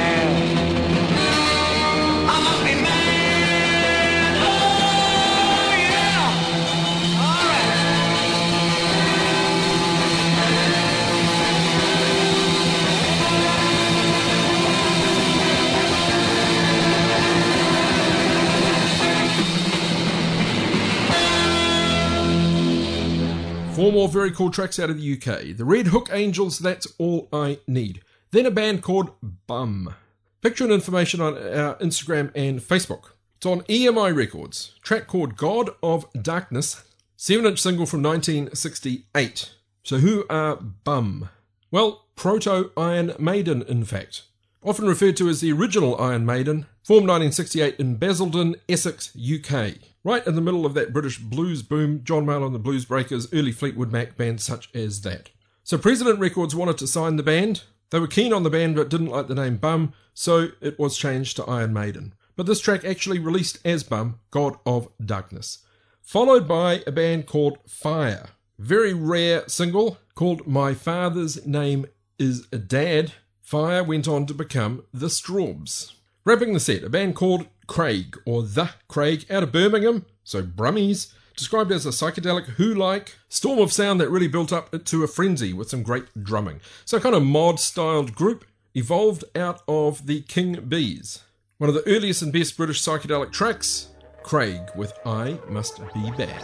Four 23.74 23.92
more 23.92 24.08
very 24.08 24.32
cool 24.32 24.50
tracks 24.50 24.80
out 24.80 24.90
of 24.90 25.00
the 25.00 25.14
UK. 25.14 25.56
The 25.56 25.64
Red 25.64 25.88
Hook 25.88 26.10
Angels, 26.12 26.58
That's 26.58 26.88
All 26.98 27.28
I 27.32 27.60
Need. 27.68 28.02
Then 28.32 28.46
a 28.46 28.52
band 28.52 28.82
called 28.82 29.12
Bum. 29.48 29.96
Picture 30.42 30.66
and 30.66 30.74
information 30.74 31.22
on 31.22 31.36
our 31.36 31.76
Instagram 31.76 32.32
and 32.36 32.60
Facebook. 32.60 33.12
It's 33.38 33.46
on 33.46 33.62
EMI 33.62 34.16
Records. 34.16 34.74
Track 34.82 35.08
called 35.08 35.38
God 35.38 35.70
of 35.82 36.12
Darkness, 36.14 36.84
7 37.16 37.46
inch 37.46 37.60
single 37.60 37.86
from 37.86 38.04
1968. 38.04 39.54
So, 39.84 40.00
who 40.00 40.26
are 40.30 40.58
Bum? 40.58 41.30
Well, 41.72 42.06
Proto 42.16 42.72
Iron 42.76 43.14
Maiden, 43.18 43.62
in 43.62 43.86
fact. 43.86 44.24
Often 44.64 44.88
referred 44.88 45.16
to 45.18 45.30
as 45.30 45.40
the 45.40 45.54
original 45.54 46.00
Iron 46.02 46.26
Maiden, 46.26 46.66
formed 46.84 47.08
1968 47.08 47.76
in 47.80 47.96
Basildon, 47.96 48.56
Essex, 48.68 49.16
UK. 49.16 49.76
Right 50.04 50.26
in 50.26 50.36
the 50.36 50.42
middle 50.42 50.66
of 50.66 50.74
that 50.74 50.92
British 50.92 51.20
blues 51.20 51.62
boom, 51.62 52.04
John 52.04 52.26
Mayall 52.26 52.46
and 52.46 52.56
the 52.56 52.60
Blues 52.60 52.86
Breakers, 52.86 53.32
early 53.34 53.52
Fleetwood 53.52 53.92
Mac 53.92 54.18
bands 54.18 54.44
such 54.44 54.74
as 54.76 55.02
that. 55.02 55.30
So 55.64 55.78
President 55.78 56.20
Records 56.20 56.56
wanted 56.56 56.78
to 56.80 56.88
sign 56.88 57.16
the 57.16 57.24
band. 57.24 57.64
They 57.90 58.00
were 58.00 58.08
keen 58.08 58.34
on 58.34 58.44
the 58.44 58.50
band 58.50 58.76
but 58.76 58.90
didn't 58.90 59.08
like 59.08 59.28
the 59.28 59.36
name 59.36 59.58
Bum, 59.58 59.94
so 60.14 60.50
it 60.62 60.78
was 60.78 60.98
changed 60.98 61.38
to 61.38 61.46
Iron 61.46 61.74
Maiden. 61.74 62.14
But 62.36 62.46
this 62.46 62.60
track 62.60 62.84
actually 62.84 63.20
released 63.20 63.60
as 63.66 63.84
Bum, 63.84 64.20
God 64.32 64.58
of 64.66 64.90
Darkness. 65.04 65.60
Followed 66.02 66.48
by 66.48 66.84
a 66.86 66.92
band 66.92 67.26
called 67.26 67.60
Fire. 67.68 68.30
Very 68.60 68.94
rare 68.94 69.44
single 69.48 69.98
called 70.16 70.48
My 70.48 70.74
Father's 70.74 71.46
Name 71.46 71.86
is 72.20 72.48
Dad. 72.48 73.14
Fire 73.42 73.84
went 73.84 74.08
on 74.08 74.26
to 74.26 74.34
become 74.34 74.84
The 74.94 75.08
Strawbs. 75.08 75.94
Wrapping 76.26 76.54
the 76.54 76.60
set, 76.60 76.84
a 76.84 76.90
band 76.90 77.16
called 77.16 77.48
Craig, 77.68 78.18
or 78.26 78.44
The 78.44 78.72
Craig, 78.88 79.26
out 79.30 79.44
of 79.44 79.52
Birmingham, 79.52 80.06
so 80.24 80.44
Brummies, 80.44 81.14
described 81.38 81.72
as 81.72 81.86
a 81.86 81.90
psychedelic 81.90 82.46
Who 82.58 82.74
like 82.74 83.16
storm 83.30 83.60
of 83.60 83.72
sound 83.72 84.02
that 84.02 84.10
really 84.10 84.28
built 84.28 84.52
up 84.52 84.84
to 84.84 85.04
a 85.04 85.08
frenzy 85.08 85.54
with 85.54 85.70
some 85.70 85.84
great 85.84 86.06
drumming. 86.22 86.60
So, 86.84 87.00
kind 87.00 87.16
of 87.16 87.24
mod 87.24 87.60
styled 87.62 88.14
group 88.14 88.44
evolved 88.76 89.24
out 89.36 89.62
of 89.68 90.08
the 90.08 90.22
King 90.22 90.66
Bees. 90.68 91.24
One 91.60 91.70
of 91.70 91.76
the 91.76 91.88
earliest 91.88 92.22
and 92.22 92.34
best 92.34 92.58
British 92.58 92.82
psychedelic 92.82 93.32
tracks, 93.32 93.88
Craig 94.24 94.62
with 94.76 94.94
I 95.06 95.40
Must 95.50 95.80
Be 95.94 96.12
Bad. 96.18 96.44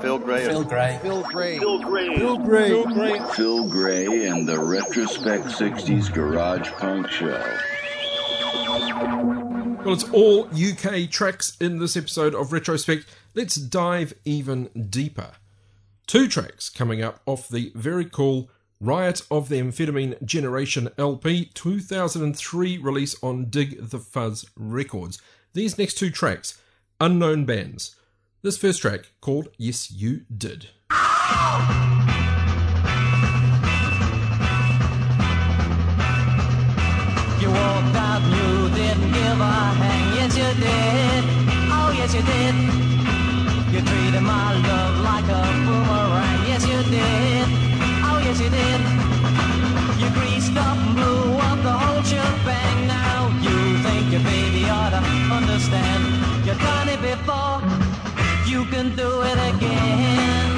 Phil 0.00 0.18
Gray. 0.18 0.44
Phil 0.44 0.64
Gray. 0.64 0.98
Phil 1.02 1.22
Gray. 1.22 1.58
Phil 1.58 1.78
Gray. 1.80 2.16
Phil 2.16 2.38
Gray. 2.38 2.68
Phil 2.68 2.86
Gray. 2.86 3.20
Phil 3.34 3.68
Gray 3.68 4.26
and 4.26 4.48
the 4.48 4.60
Retrospect 4.60 5.46
60s 5.46 6.12
Garage 6.12 6.70
Punk 6.72 7.10
Show. 7.10 7.58
Well, 9.84 9.94
it's 9.94 10.08
all 10.10 10.48
UK 10.50 11.10
tracks 11.10 11.56
in 11.60 11.78
this 11.78 11.96
episode 11.96 12.34
of 12.34 12.52
Retrospect. 12.52 13.06
Let's 13.34 13.56
dive 13.56 14.14
even 14.24 14.68
deeper. 14.90 15.32
Two 16.06 16.28
tracks 16.28 16.70
coming 16.70 17.02
up 17.02 17.20
off 17.26 17.48
the 17.48 17.70
very 17.74 18.04
cool 18.04 18.50
Riot 18.80 19.22
of 19.30 19.48
the 19.48 19.60
Amphetamine 19.60 20.22
Generation 20.24 20.88
LP 20.96 21.50
2003 21.52 22.78
release 22.78 23.16
on 23.22 23.46
Dig 23.46 23.90
the 23.90 23.98
Fuzz 23.98 24.46
Records. 24.56 25.20
These 25.52 25.78
next 25.78 25.94
two 25.94 26.10
tracks, 26.10 26.60
unknown 27.00 27.44
bands. 27.44 27.96
This 28.42 28.56
first 28.56 28.80
track 28.80 29.12
called 29.20 29.48
Yes 29.58 29.90
You 29.90 30.22
Did. 30.34 30.68
You 37.40 37.48
you 37.48 38.68
didn't 38.74 39.12
give 39.12 39.40
a 39.40 39.54
hang. 39.78 40.14
Yes, 40.16 40.36
you 40.36 40.54
did. 40.62 41.24
Oh, 41.70 41.92
yes, 41.96 42.14
you 42.14 42.22
did. 42.22 42.87
You 43.78 43.84
treated 43.84 44.22
my 44.22 44.58
love 44.66 44.98
like 45.04 45.28
a 45.30 45.42
boomerang. 45.62 46.40
Yes, 46.50 46.66
you 46.66 46.82
did. 46.90 47.46
Oh, 48.02 48.18
yes, 48.26 48.40
you 48.42 48.50
did. 48.50 48.80
You 50.02 50.10
greased 50.18 50.56
up 50.56 50.76
and 50.76 50.96
blew 50.96 51.38
up 51.38 51.62
the 51.62 51.70
whole 51.70 52.02
shebang. 52.02 52.88
Now 52.88 53.30
you 53.38 53.78
think 53.86 54.10
your 54.10 54.24
baby 54.26 54.68
ought 54.68 54.90
to 54.90 55.02
understand. 55.30 56.02
You've 56.44 56.58
done 56.58 56.88
it 56.88 57.00
before. 57.00 57.62
You 58.50 58.64
can 58.64 58.96
do 58.96 59.22
it 59.22 59.38
again. 59.54 60.50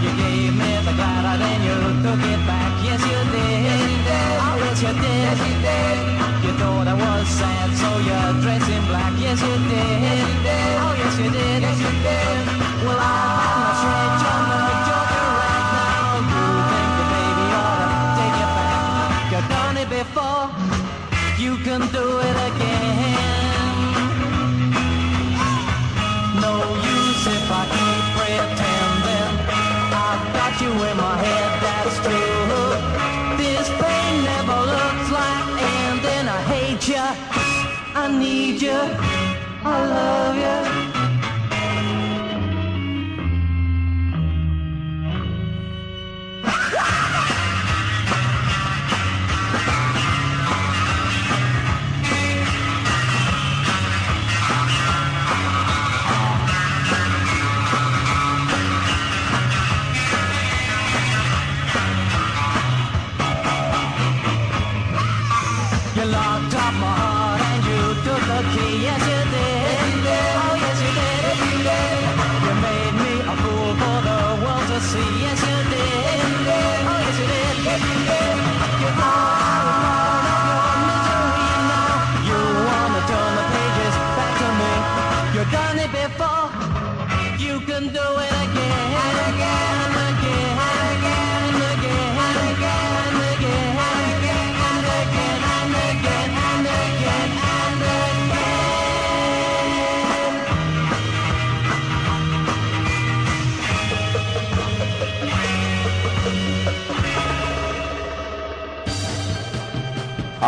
You 0.00 0.10
gave 0.24 0.56
me 0.56 0.70
the 0.88 0.94
glider, 0.96 1.36
then 1.36 1.60
you 1.68 1.76
took 2.00 2.22
it 2.32 2.40
back. 2.48 2.72
Yes, 2.82 3.04
you 3.04 3.20
did. 3.28 4.08
Oh, 4.40 4.56
yes, 4.56 4.80
you 4.80 4.88
did. 4.88 5.04
Yes, 5.04 5.38
you 5.44 5.54
did. 5.60 5.84
You 6.08 6.16
thought 6.16 6.23
I 6.23 6.23
was 7.24 7.32
sad, 7.40 7.70
so 7.80 7.88
you 8.08 8.18
dressed 8.42 8.70
in 8.70 8.84
black. 8.86 9.12
Yes, 9.18 9.40
you 9.40 9.56
did. 9.72 10.26
Oh, 10.84 10.94
yes, 11.00 11.14
you 11.18 11.30
did. 11.30 11.62
Yes, 11.62 11.78
you 11.84 11.92
did. 12.04 12.44
Well, 12.84 13.00
I'm 13.00 13.60
a 13.64 13.72
straight 13.80 14.14
jumper, 14.22 14.64
joker 14.88 15.28
right 15.40 15.66
now. 15.72 16.20
You 16.32 16.44
think 16.70 16.90
your 16.98 17.08
baby 17.14 17.46
ought 17.60 17.80
to 17.82 17.88
take 18.18 18.36
you 18.42 18.48
back. 18.58 19.32
You've 19.32 19.48
done 19.56 19.76
it 19.82 19.88
before. 19.98 20.46
You 21.44 21.52
can 21.66 21.82
do 21.96 22.03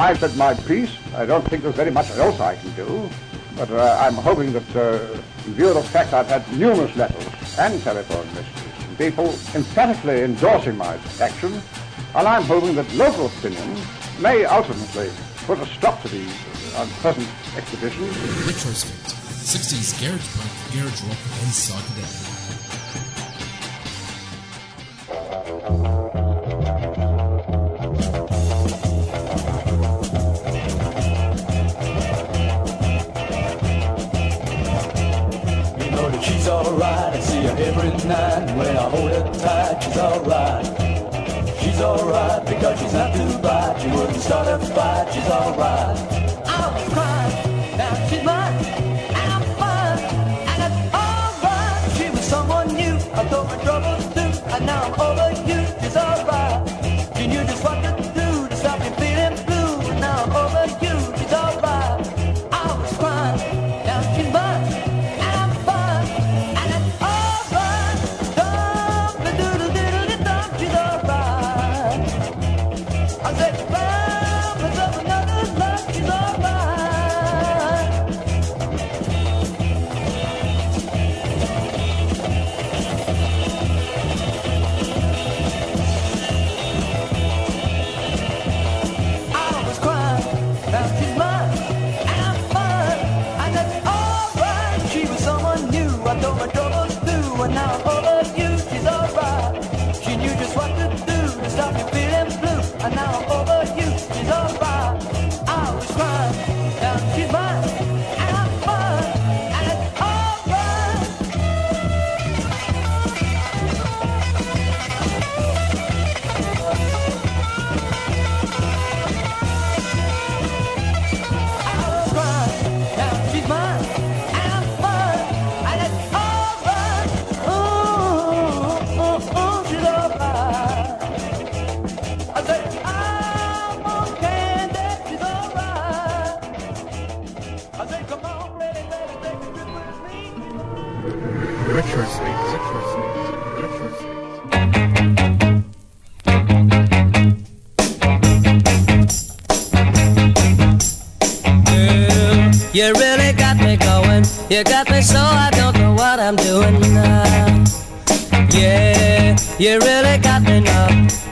I've 0.06 0.20
said 0.20 0.36
my 0.36 0.54
piece. 0.54 0.96
I 1.16 1.26
don't 1.26 1.44
think 1.48 1.64
there's 1.64 1.74
very 1.74 1.90
much 1.90 2.08
else 2.10 2.38
I 2.38 2.54
can 2.54 2.72
do. 2.76 3.10
But 3.56 3.72
uh, 3.72 3.98
I'm 4.00 4.14
hoping 4.14 4.52
that, 4.52 4.76
uh, 4.76 5.20
in 5.46 5.54
view 5.54 5.66
of 5.66 5.74
the 5.74 5.82
fact 5.82 6.12
I've 6.12 6.28
had 6.28 6.46
numerous 6.56 6.94
letters 6.94 7.26
and 7.58 7.82
telephone 7.82 8.24
messages 8.26 8.84
from 8.84 8.96
people 8.98 9.26
emphatically 9.56 10.22
endorsing 10.22 10.76
my 10.76 10.96
action, 11.20 11.60
and 12.14 12.28
I'm 12.28 12.44
hoping 12.44 12.76
that 12.76 12.88
local 12.94 13.26
opinion 13.26 13.76
may 14.20 14.44
ultimately 14.44 15.10
put 15.44 15.58
a 15.58 15.66
stop 15.66 16.00
to 16.02 16.08
these 16.08 16.36
unpleasant 16.76 17.28
exhibitions. 17.56 18.16
Retrospect 18.46 19.10
60s 19.10 20.00
garage 20.00 20.28
punk, 20.36 20.52
garage 20.72 21.02
rock, 21.02 21.18
and 21.42 21.50
psychedelic. 21.50 22.35
She's 39.96 40.04
alright. 40.04 40.66
She's 41.58 41.80
alright 41.80 42.44
because 42.44 42.78
she's 42.78 42.92
not 42.92 43.14
too 43.14 43.38
bad. 43.38 43.80
She 43.80 43.88
wouldn't 43.88 44.20
start 44.20 44.46
a 44.46 44.58
fight. 44.66 45.10
She's 45.10 45.24
alright. 45.24 46.15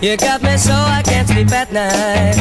You 0.05 0.18
got 0.18 0.42
me 0.42 0.55
so 0.59 0.74
I 0.74 1.00
can't 1.02 1.26
sleep 1.26 1.50
at 1.50 1.72
night. 1.72 2.36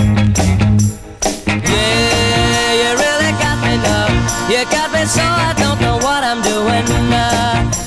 Yeah, 1.48 2.74
you 2.82 2.90
really 3.00 3.32
got 3.40 3.58
me 3.64 3.78
now. 3.80 4.10
You 4.52 4.66
got 4.70 4.92
me 4.92 5.06
so 5.06 5.22
I 5.24 5.54
don't 5.58 5.80
know 5.80 5.96
what 5.96 6.26
I'm 6.26 6.42
doing 6.42 7.10
now. 7.10 7.83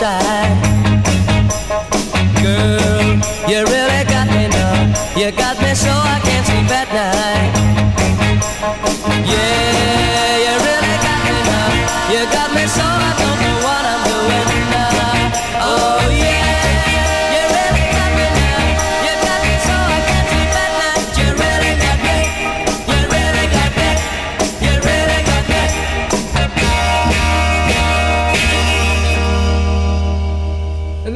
Side. 0.00 0.56
Girl, 2.40 3.20
you 3.50 3.60
really 3.74 4.02
got 4.08 4.26
me 4.32 4.48
now. 4.48 4.96
You 5.14 5.30
got 5.30 5.60
me 5.60 5.74
so 5.74 5.92
I 5.92 6.16
can't 6.24 6.46
sleep 6.48 6.70
at 6.80 6.88
night. 7.00 7.52
Yeah, 9.32 9.69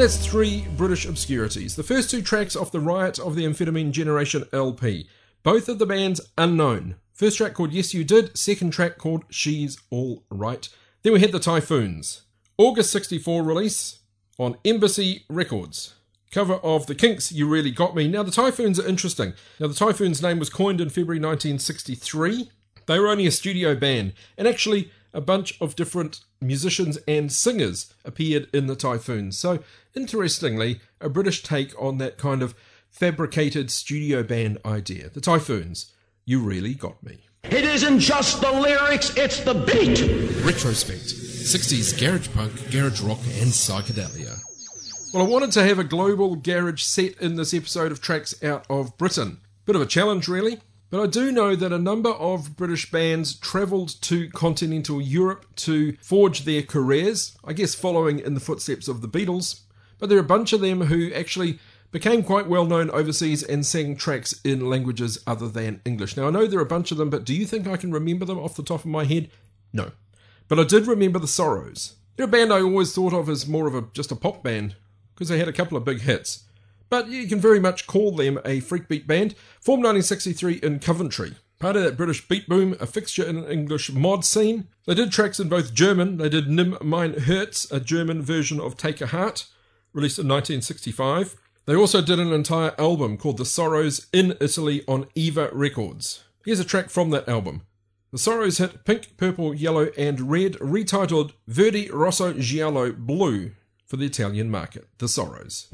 that's 0.04 0.18
three 0.18 0.66
British 0.76 1.06
obscurities. 1.06 1.76
The 1.76 1.82
first 1.82 2.10
two 2.10 2.20
tracks 2.20 2.54
off 2.54 2.70
the 2.70 2.78
Riot 2.78 3.18
of 3.18 3.34
the 3.34 3.46
Amphetamine 3.46 3.90
Generation 3.90 4.44
LP. 4.52 5.08
Both 5.42 5.66
of 5.66 5.78
the 5.78 5.86
bands 5.86 6.20
unknown. 6.36 6.96
First 7.14 7.38
track 7.38 7.54
called 7.54 7.72
Yes 7.72 7.94
You 7.94 8.04
Did, 8.04 8.36
second 8.36 8.72
track 8.72 8.98
called 8.98 9.24
She's 9.30 9.78
All 9.88 10.22
Right. 10.28 10.68
Then 11.02 11.14
we 11.14 11.20
had 11.20 11.32
the 11.32 11.38
Typhoons. 11.38 12.24
August 12.58 12.90
64 12.90 13.42
release 13.42 14.00
on 14.38 14.58
Embassy 14.62 15.24
Records. 15.30 15.94
Cover 16.30 16.56
of 16.56 16.86
The 16.86 16.94
Kinks, 16.94 17.32
You 17.32 17.48
Really 17.48 17.70
Got 17.70 17.96
Me. 17.96 18.06
Now, 18.06 18.24
the 18.24 18.30
Typhoons 18.30 18.78
are 18.78 18.86
interesting. 18.86 19.32
Now, 19.58 19.68
the 19.68 19.74
Typhoons 19.74 20.20
name 20.20 20.38
was 20.38 20.50
coined 20.50 20.82
in 20.82 20.90
February 20.90 21.18
1963. 21.18 22.50
They 22.84 22.98
were 22.98 23.08
only 23.08 23.24
a 23.26 23.30
studio 23.30 23.74
band, 23.74 24.12
and 24.36 24.46
actually, 24.46 24.90
a 25.14 25.20
bunch 25.22 25.58
of 25.62 25.76
different 25.76 26.20
musicians 26.42 26.98
and 27.08 27.32
singers 27.32 27.94
appeared 28.04 28.48
in 28.52 28.66
the 28.66 28.76
Typhoons. 28.76 29.38
So, 29.38 29.60
interestingly, 29.94 30.80
a 31.00 31.08
British 31.08 31.42
take 31.42 31.80
on 31.80 31.98
that 31.98 32.18
kind 32.18 32.42
of 32.42 32.54
fabricated 32.90 33.70
studio 33.70 34.22
band 34.22 34.58
idea. 34.64 35.08
The 35.08 35.20
Typhoons, 35.20 35.92
You 36.24 36.40
Really 36.40 36.74
Got 36.74 37.02
Me. 37.02 37.18
It 37.44 37.64
isn't 37.64 38.00
just 38.00 38.40
the 38.40 38.50
lyrics, 38.50 39.14
it's 39.16 39.40
the 39.40 39.54
beat. 39.54 40.00
Retrospect 40.44 41.04
60s 41.44 41.98
garage 42.00 42.28
punk, 42.32 42.70
garage 42.70 43.00
rock, 43.02 43.18
and 43.38 43.50
psychedelia. 43.50 44.40
Well, 45.12 45.24
I 45.24 45.28
wanted 45.28 45.52
to 45.52 45.62
have 45.62 45.78
a 45.78 45.84
global 45.84 46.36
garage 46.36 46.82
set 46.82 47.20
in 47.20 47.36
this 47.36 47.52
episode 47.52 47.92
of 47.92 48.00
Tracks 48.00 48.42
Out 48.42 48.64
of 48.70 48.96
Britain. 48.96 49.40
Bit 49.66 49.76
of 49.76 49.82
a 49.82 49.86
challenge, 49.86 50.26
really. 50.26 50.60
But 50.90 51.02
I 51.02 51.06
do 51.06 51.32
know 51.32 51.54
that 51.54 51.72
a 51.72 51.78
number 51.78 52.10
of 52.10 52.56
British 52.56 52.90
bands 52.90 53.34
travelled 53.34 54.00
to 54.02 54.28
continental 54.30 55.00
Europe 55.00 55.44
to 55.56 55.96
forge 56.00 56.44
their 56.44 56.62
careers, 56.62 57.36
I 57.44 57.52
guess 57.52 57.74
following 57.74 58.20
in 58.20 58.34
the 58.34 58.40
footsteps 58.40 58.88
of 58.88 59.02
the 59.02 59.08
Beatles. 59.08 59.63
But 59.98 60.08
there 60.08 60.18
are 60.18 60.22
a 60.22 60.24
bunch 60.24 60.52
of 60.52 60.60
them 60.60 60.82
who 60.82 61.12
actually 61.12 61.58
became 61.90 62.24
quite 62.24 62.48
well 62.48 62.64
known 62.64 62.90
overseas 62.90 63.42
and 63.42 63.64
sang 63.64 63.96
tracks 63.96 64.40
in 64.42 64.68
languages 64.68 65.22
other 65.26 65.48
than 65.48 65.80
English. 65.84 66.16
Now, 66.16 66.26
I 66.26 66.30
know 66.30 66.46
there 66.46 66.58
are 66.58 66.62
a 66.62 66.66
bunch 66.66 66.90
of 66.90 66.98
them, 66.98 67.10
but 67.10 67.24
do 67.24 67.32
you 67.32 67.46
think 67.46 67.66
I 67.66 67.76
can 67.76 67.92
remember 67.92 68.24
them 68.24 68.38
off 68.38 68.56
the 68.56 68.62
top 68.62 68.80
of 68.80 68.86
my 68.86 69.04
head? 69.04 69.30
No. 69.72 69.92
But 70.48 70.58
I 70.58 70.64
did 70.64 70.86
remember 70.86 71.18
the 71.18 71.28
Sorrows. 71.28 71.94
They're 72.16 72.26
a 72.26 72.28
band 72.28 72.52
I 72.52 72.60
always 72.62 72.92
thought 72.92 73.12
of 73.12 73.28
as 73.28 73.46
more 73.46 73.66
of 73.66 73.74
a 73.74 73.84
just 73.92 74.12
a 74.12 74.16
pop 74.16 74.42
band 74.42 74.76
because 75.14 75.28
they 75.28 75.38
had 75.38 75.48
a 75.48 75.52
couple 75.52 75.76
of 75.76 75.84
big 75.84 76.00
hits. 76.00 76.44
But 76.90 77.08
you 77.08 77.26
can 77.26 77.40
very 77.40 77.60
much 77.60 77.86
call 77.86 78.12
them 78.12 78.38
a 78.44 78.60
freak 78.60 78.88
beat 78.88 79.06
band. 79.06 79.34
Formed 79.60 79.84
1963 79.84 80.54
in 80.68 80.78
Coventry. 80.80 81.36
Part 81.58 81.76
of 81.76 81.82
that 81.82 81.96
British 81.96 82.26
beat 82.28 82.48
boom, 82.48 82.76
a 82.80 82.86
fixture 82.86 83.24
in 83.24 83.36
an 83.36 83.50
English 83.50 83.90
mod 83.92 84.24
scene. 84.24 84.68
They 84.86 84.94
did 84.94 85.12
tracks 85.12 85.40
in 85.40 85.48
both 85.48 85.72
German. 85.72 86.18
They 86.18 86.28
did 86.28 86.46
Nimm 86.46 86.82
Mein 86.82 87.20
Herz, 87.20 87.66
a 87.70 87.80
German 87.80 88.20
version 88.22 88.60
of 88.60 88.76
Take 88.76 89.00
a 89.00 89.06
Heart, 89.06 89.46
released 89.94 90.18
in 90.18 90.28
1965. 90.28 91.36
They 91.66 91.74
also 91.74 92.02
did 92.02 92.18
an 92.18 92.32
entire 92.32 92.74
album 92.78 93.16
called 93.16 93.38
The 93.38 93.46
Sorrows 93.46 94.06
in 94.12 94.36
Italy 94.40 94.82
on 94.86 95.06
Eva 95.14 95.48
Records. 95.52 96.24
Here's 96.44 96.60
a 96.60 96.64
track 96.64 96.90
from 96.90 97.10
that 97.10 97.28
album. 97.28 97.62
The 98.12 98.18
Sorrows 98.18 98.58
hit 98.58 98.84
pink, 98.84 99.16
purple, 99.16 99.54
yellow, 99.54 99.86
and 99.96 100.30
red, 100.30 100.54
retitled 100.54 101.32
Verdi 101.48 101.90
Rosso 101.90 102.34
Giallo 102.34 102.92
Blue 102.92 103.52
for 103.86 103.96
the 103.96 104.06
Italian 104.06 104.50
market. 104.50 104.88
The 104.98 105.08
Sorrows. 105.08 105.68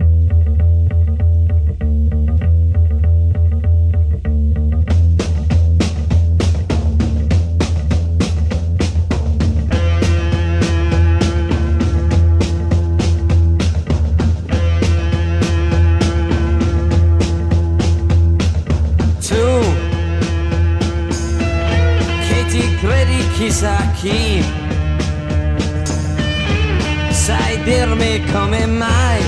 Chissà 23.40 23.90
chi, 23.94 24.44
sai 27.08 27.62
dirmi 27.62 28.22
come 28.30 28.66
mai? 28.66 29.22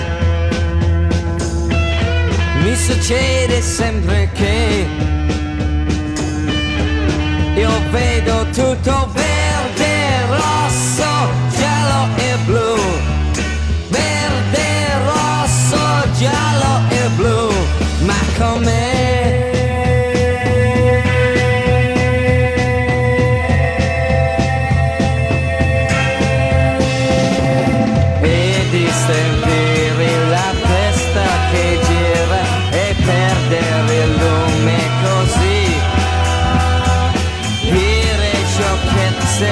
Mi 2.63 2.77
succede 2.77 3.63
sempre 3.63 4.31
che 4.35 4.87
io 7.55 7.71
vedo 7.91 8.47
tutto 8.53 9.12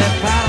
sciocchezze 0.00 0.20
parlare 0.20 0.39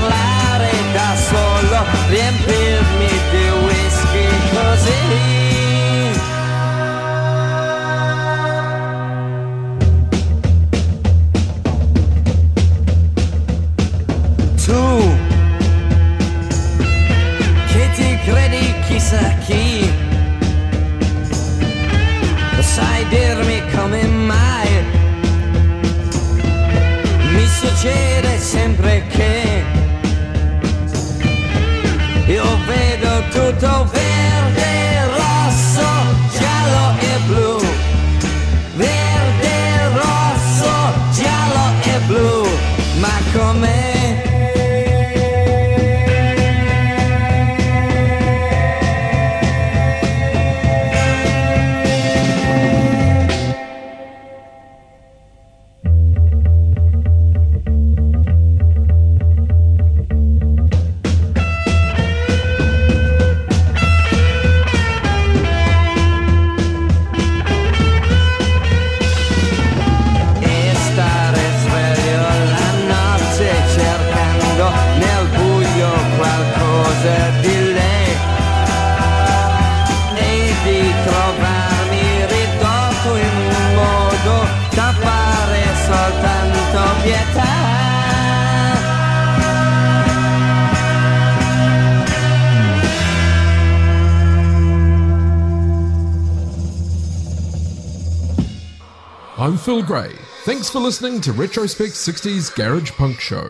Thanks 100.62 100.70
for 100.70 100.78
listening 100.78 101.20
to 101.22 101.32
Retrospect 101.32 101.90
60s 101.90 102.54
Garage 102.54 102.92
Punk 102.92 103.20
Show. 103.20 103.48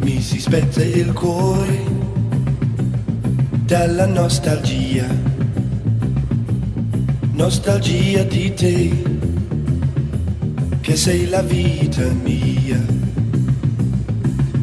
Mi 0.00 0.22
si 0.22 0.40
spezza 0.40 0.82
il 0.82 1.12
cuore 1.12 1.84
dalla 3.66 4.06
nostalgia, 4.06 5.06
nostalgia 7.32 8.22
di 8.22 8.54
te, 8.54 9.02
che 10.80 10.96
sei 10.96 11.28
la 11.28 11.42
vita 11.42 12.06
mia, 12.24 12.82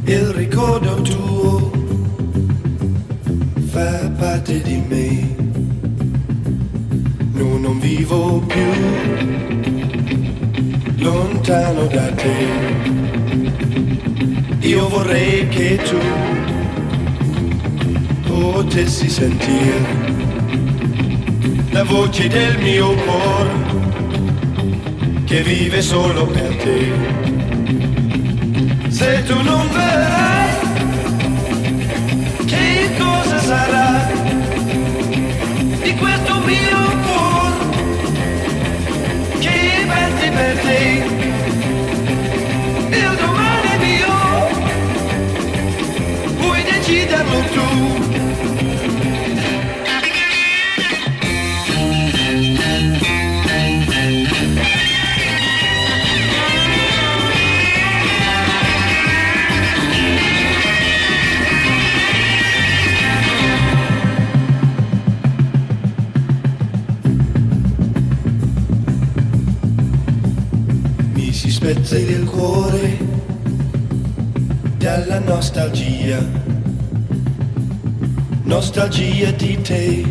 il 0.06 0.26
ricordo 0.30 1.00
tuo 1.04 1.67
fa 3.78 4.10
parte 4.18 4.60
di 4.64 4.82
me, 4.90 5.36
no, 7.34 7.58
non 7.60 7.80
vivo 7.80 8.40
più 8.40 8.72
lontano 10.96 11.86
da 11.86 12.08
te. 12.22 12.38
Io 14.62 14.90
vorrei 14.90 15.48
che 15.50 15.80
tu 15.88 16.00
potessi 18.26 19.08
sentire 19.10 19.80
la 21.70 21.84
voce 21.84 22.28
del 22.28 22.58
mio 22.58 22.96
cuore 23.06 23.56
che 25.26 25.42
vive 25.44 25.82
solo 25.82 26.26
per 26.26 26.56
te. 26.64 26.92
Se 28.90 29.24
tu 29.28 29.36
non 29.44 29.68
verrai, 29.72 30.27
questo 35.98 36.40
mio 36.40 36.80
cuore 37.06 37.66
che 39.40 39.86
batte 39.86 40.30
per 40.32 40.58
te? 40.60 41.04
Il 42.90 43.16
domani 43.20 43.78
mio, 43.86 44.16
puoi 46.38 46.64
deciderlo 46.64 47.40
tu. 47.54 47.97
Nostalgia, 75.38 76.20
nostalgia 78.46 79.30
di 79.34 79.62
te, 79.62 80.04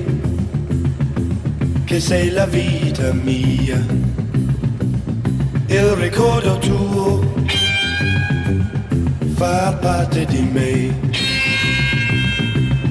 che 1.84 1.98
sei 1.98 2.30
la 2.30 2.46
vita 2.46 3.12
mia, 3.12 3.84
il 5.66 5.88
ricordo 5.96 6.56
tuo 6.58 7.34
fa 9.34 9.72
parte 9.80 10.26
di 10.26 10.48
me, 10.52 10.94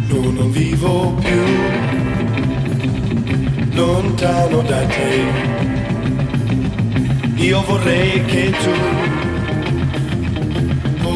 no, 0.09 0.29
non 0.31 0.51
vivo 0.51 1.13
più 1.13 1.43
lontano 3.75 4.61
da 4.61 4.85
te. 4.87 5.23
Io 7.35 7.61
vorrei 7.61 8.25
che 8.25 8.49
tu 8.49 9.24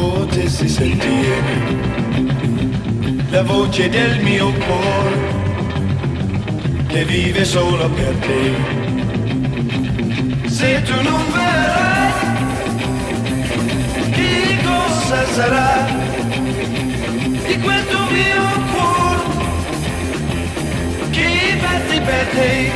potessi 0.00 0.66
sentire 0.66 1.42
la 3.28 3.42
voce 3.42 3.90
del 3.90 4.22
mio 4.22 4.50
cuore 4.50 5.18
che 6.86 7.04
vive 7.04 7.44
solo 7.44 7.88
per 7.90 8.14
te. 8.26 8.54
Se 10.48 10.82
tu 10.82 10.94
non 11.02 11.22
verrai, 11.32 12.12
che 14.16 14.58
cosa 14.64 15.26
sarà 15.36 15.86
di 17.46 17.58
questo 17.60 17.98
mio 18.16 18.44
cuore 18.72 19.22
che 21.10 21.58
batte 21.60 22.00
per 22.00 22.26
te? 22.34 22.72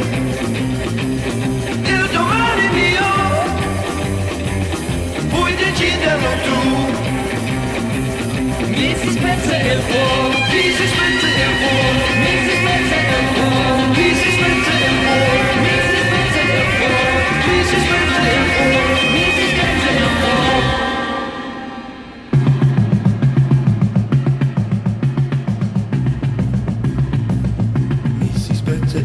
Il 1.94 2.08
domani 2.12 2.68
mio 2.80 3.10
puoi 5.30 5.54
deciderlo 5.56 6.32
tu. 6.46 7.03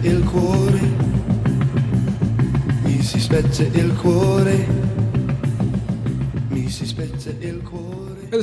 Il 0.01 0.23
cuore, 0.23 0.79
mi 2.83 3.01
si 3.01 3.19
spezza 3.19 3.63
il 3.63 3.93
cuore, 4.01 4.78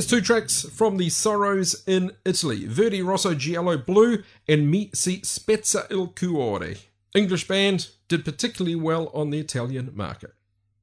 two 0.07 0.21
tracks 0.21 0.63
from 0.63 0.95
the 0.95 1.09
Sorrows 1.09 1.83
in 1.85 2.13
Italy 2.23 2.65
Verdi 2.65 3.01
Rosso 3.01 3.33
Giallo 3.33 3.77
Blue 3.77 4.23
and 4.47 4.71
Mi 4.71 4.89
si 4.93 5.19
spezza 5.21 5.85
il 5.91 6.07
cuore. 6.07 6.77
English 7.13 7.45
band 7.47 7.89
did 8.07 8.23
particularly 8.23 8.75
well 8.75 9.11
on 9.13 9.31
the 9.31 9.39
Italian 9.39 9.91
market. 9.93 10.33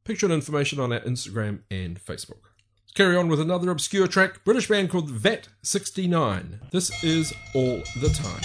Picture 0.04 0.26
and 0.26 0.34
information 0.34 0.78
on 0.78 0.92
our 0.92 1.00
Instagram 1.00 1.60
and 1.70 1.98
Facebook. 2.04 2.42
Let's 2.82 2.92
carry 2.94 3.16
on 3.16 3.28
with 3.28 3.40
another 3.40 3.70
obscure 3.70 4.08
track 4.08 4.44
British 4.44 4.68
band 4.68 4.90
called 4.90 5.08
VAT 5.08 5.48
69. 5.62 6.60
This 6.70 7.02
is 7.02 7.32
All 7.54 7.82
the 8.00 8.10
Time. 8.10 8.42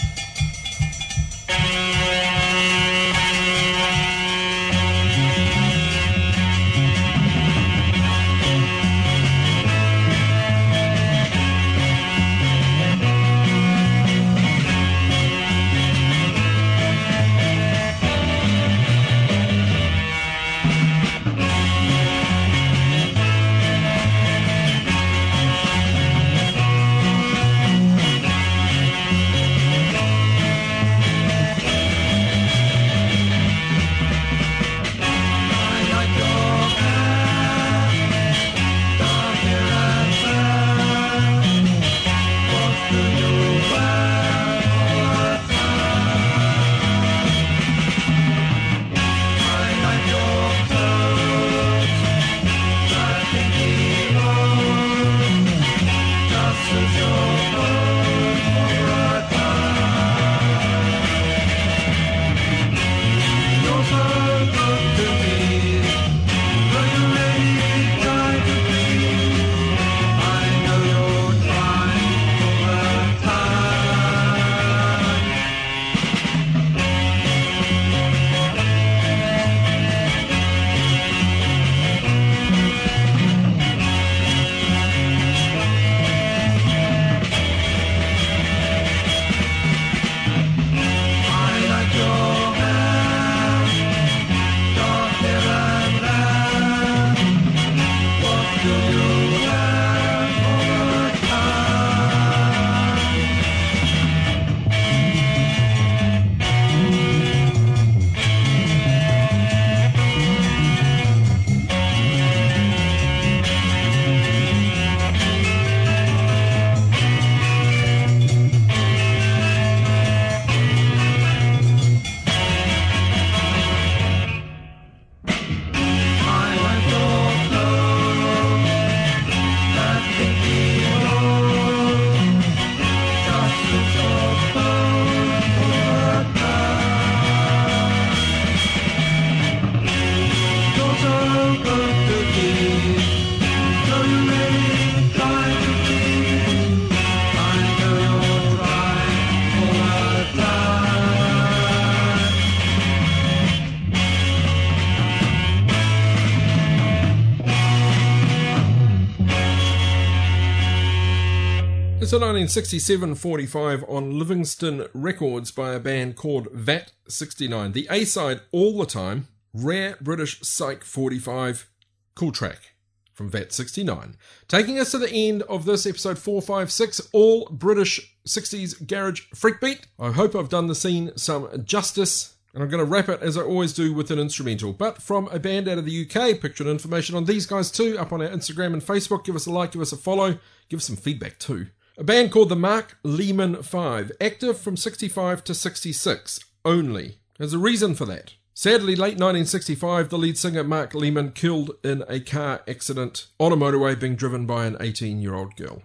It's 162.10 162.14
a 162.16 162.18
1967 162.18 163.14
45 163.14 163.86
on 163.88 164.18
Livingston 164.18 164.88
Records 164.96 165.52
by 165.52 165.74
a 165.74 165.80
band 165.80 166.16
called 166.16 166.48
VAT 166.52 166.92
69. 167.08 167.74
The 167.74 167.88
A 167.92 168.04
side, 168.04 168.42
All 168.52 168.80
the 168.80 168.88
Time, 168.88 169.28
Rare 169.54 169.96
British 170.02 170.42
Psych 170.42 170.84
45, 170.84 171.70
cool 172.16 172.32
track 172.32 172.74
from 173.14 173.30
VAT 173.30 173.54
69. 173.54 174.16
Taking 174.48 174.80
us 174.80 174.90
to 174.90 174.98
the 174.98 175.12
end 175.12 175.44
of 175.44 175.66
this 175.66 175.86
episode 175.86 176.18
456, 176.18 177.10
all 177.14 177.48
British 177.52 178.18
60s 178.28 178.88
garage 178.88 179.22
freak 179.36 179.62
beat. 179.62 179.86
I 180.00 180.10
hope 180.10 180.34
I've 180.34 180.50
done 180.50 180.66
the 180.66 180.74
scene 180.74 181.16
some 181.16 181.64
justice. 181.64 182.38
And 182.56 182.64
I'm 182.64 182.70
going 182.70 182.84
to 182.84 182.92
wrap 182.92 183.10
it 183.10 183.22
as 183.22 183.38
I 183.38 183.44
always 183.44 183.74
do 183.74 183.94
with 183.94 184.10
an 184.10 184.18
instrumental, 184.18 184.74
but 184.74 185.00
from 185.00 185.28
a 185.28 185.38
band 185.38 185.68
out 185.68 185.78
of 185.78 185.86
the 185.86 186.10
UK. 186.10 186.42
Picture 186.42 186.64
and 186.64 186.72
information 186.72 187.16
on 187.16 187.26
these 187.26 187.46
guys 187.46 187.70
too 187.70 188.00
up 188.00 188.12
on 188.12 188.24
our 188.24 188.30
Instagram 188.30 188.74
and 188.74 188.82
Facebook. 188.82 189.24
Give 189.24 189.36
us 189.36 189.46
a 189.46 189.52
like, 189.52 189.74
give 189.74 189.82
us 189.84 189.92
a 189.92 189.98
follow, 189.98 190.40
give 190.70 190.80
us 190.80 190.86
some 190.86 190.96
feedback 190.96 191.38
too. 191.38 191.68
A 192.00 192.04
band 192.06 192.32
called 192.32 192.48
the 192.48 192.56
Mark 192.56 192.98
Leeman 193.04 193.62
5, 193.62 194.14
active 194.22 194.58
from 194.58 194.78
65 194.78 195.44
to 195.44 195.54
66 195.54 196.40
only. 196.64 197.18
There's 197.38 197.54
a 197.54 197.60
reason 197.60 197.94
for 197.94 198.06
that. 198.06 198.36
Sadly, 198.54 198.96
late 198.96 199.20
1965, 199.20 200.08
the 200.08 200.18
lead 200.18 200.38
singer 200.38 200.64
Mark 200.64 200.94
Leeman 200.94 201.36
killed 201.36 201.72
in 201.84 202.06
a 202.08 202.22
car 202.22 202.62
accident 202.70 203.28
on 203.38 203.52
a 203.52 203.58
motorway 203.58 204.00
being 204.00 204.16
driven 204.16 204.46
by 204.46 204.66
an 204.66 204.78
18 204.80 205.22
year 205.22 205.36
old 205.36 205.58
girl. 205.58 205.82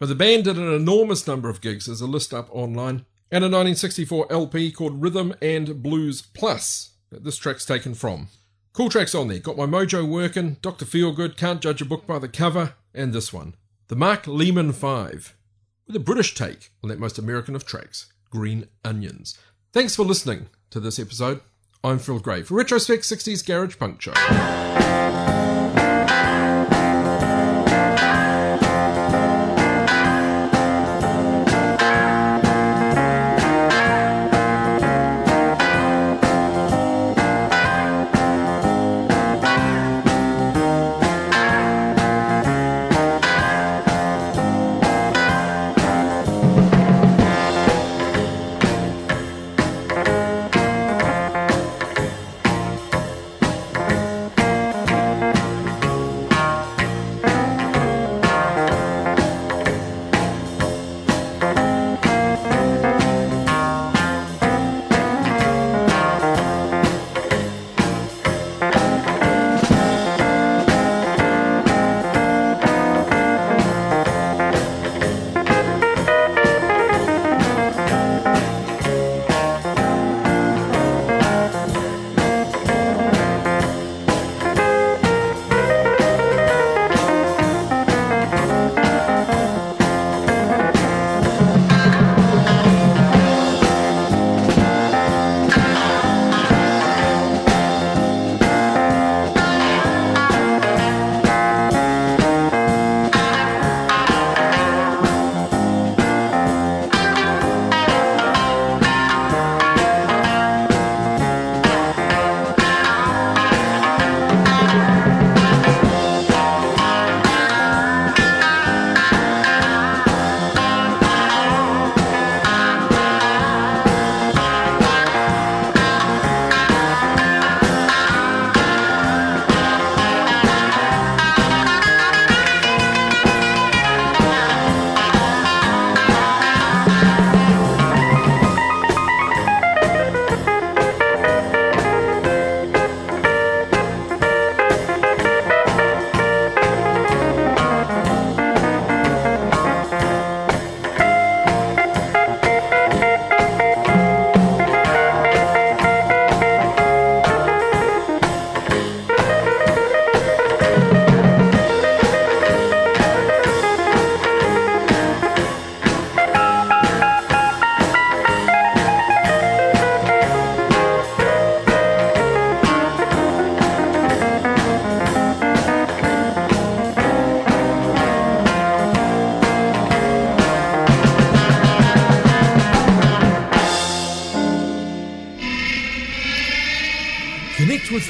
But 0.00 0.06
the 0.06 0.16
band 0.16 0.42
did 0.42 0.58
an 0.58 0.74
enormous 0.74 1.24
number 1.24 1.48
of 1.48 1.60
gigs, 1.60 1.86
there's 1.86 2.00
a 2.00 2.08
list 2.08 2.34
up 2.34 2.48
online, 2.50 3.06
and 3.30 3.44
a 3.44 3.46
1964 3.46 4.26
LP 4.32 4.72
called 4.72 5.00
Rhythm 5.00 5.36
and 5.40 5.84
Blues 5.84 6.20
Plus 6.20 6.94
that 7.10 7.22
this 7.22 7.36
track's 7.36 7.64
taken 7.64 7.94
from. 7.94 8.26
Cool 8.72 8.90
tracks 8.90 9.14
on 9.14 9.28
there. 9.28 9.38
Got 9.38 9.56
my 9.56 9.66
mojo 9.66 10.04
working, 10.04 10.56
Dr. 10.62 10.84
Feelgood, 10.84 11.36
Can't 11.36 11.60
Judge 11.60 11.80
a 11.80 11.84
Book 11.84 12.08
by 12.08 12.18
the 12.18 12.26
Cover, 12.26 12.74
and 12.92 13.12
this 13.12 13.32
one. 13.32 13.54
The 13.86 13.94
Mark 13.94 14.24
Leeman 14.24 14.74
5. 14.74 15.36
With 15.86 15.96
a 15.96 16.00
British 16.00 16.34
take 16.34 16.70
on 16.82 16.88
that 16.88 16.98
most 16.98 17.18
American 17.18 17.54
of 17.54 17.66
tracks, 17.66 18.06
Green 18.30 18.68
Onions. 18.84 19.38
Thanks 19.72 19.94
for 19.94 20.02
listening 20.04 20.46
to 20.70 20.80
this 20.80 20.98
episode. 20.98 21.42
I'm 21.82 21.98
Phil 21.98 22.20
Gray 22.20 22.42
for 22.42 22.54
Retrospect 22.54 23.02
60s 23.02 23.44
Garage 23.44 23.78
Punk 23.78 24.00
Show. 24.00 24.12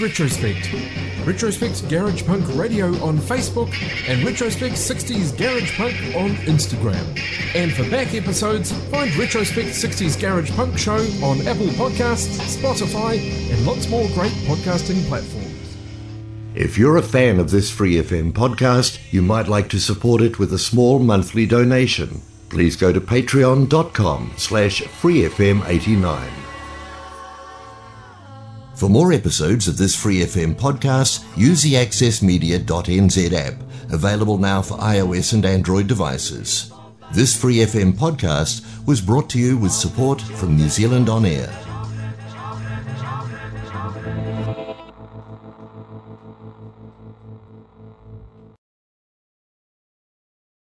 Retrospect. 0.04 0.68
Retrospect's 1.24 1.80
Garage 1.80 2.26
Punk 2.26 2.44
Radio 2.54 2.88
on 3.02 3.16
Facebook 3.16 3.72
and 4.06 4.22
Retrospect 4.22 4.74
60s 4.74 5.34
Garage 5.38 5.74
Punk 5.78 5.94
on 6.14 6.36
Instagram. 6.44 7.18
And 7.54 7.72
for 7.72 7.88
back 7.90 8.12
episodes, 8.12 8.70
find 8.90 9.10
Retrospect 9.16 9.68
60s 9.68 10.20
Garage 10.20 10.54
Punk 10.54 10.76
Show 10.76 10.98
on 11.24 11.40
Apple 11.46 11.68
Podcasts, 11.68 12.36
Spotify, 12.54 13.16
and 13.50 13.64
lots 13.64 13.88
more 13.88 14.06
great 14.08 14.32
podcasting 14.44 15.02
platforms. 15.08 15.74
If 16.54 16.76
you're 16.76 16.98
a 16.98 17.02
fan 17.02 17.40
of 17.40 17.50
this 17.50 17.70
Free 17.70 17.94
FM 17.94 18.34
podcast, 18.34 19.00
you 19.10 19.22
might 19.22 19.48
like 19.48 19.70
to 19.70 19.80
support 19.80 20.20
it 20.20 20.38
with 20.38 20.52
a 20.52 20.58
small 20.58 20.98
monthly 20.98 21.46
donation. 21.46 22.20
Please 22.50 22.76
go 22.76 22.92
to 22.92 23.00
patreon.com 23.00 24.32
slash 24.36 24.82
freefm89. 24.82 26.43
For 28.74 28.90
more 28.90 29.12
episodes 29.12 29.68
of 29.68 29.76
this 29.76 29.94
Free 29.94 30.18
FM 30.22 30.56
podcast, 30.56 31.24
use 31.36 31.62
the 31.62 31.74
accessmedia.nz 31.74 33.32
app, 33.32 33.54
available 33.92 34.36
now 34.36 34.62
for 34.62 34.76
iOS 34.78 35.32
and 35.32 35.44
Android 35.44 35.86
devices. 35.86 36.72
This 37.12 37.40
Free 37.40 37.58
FM 37.58 37.92
podcast 37.92 38.64
was 38.84 39.00
brought 39.00 39.30
to 39.30 39.38
you 39.38 39.56
with 39.56 39.70
support 39.70 40.20
from 40.20 40.56
New 40.56 40.68
Zealand 40.68 41.08
On 41.08 41.24
Air. 41.24 41.63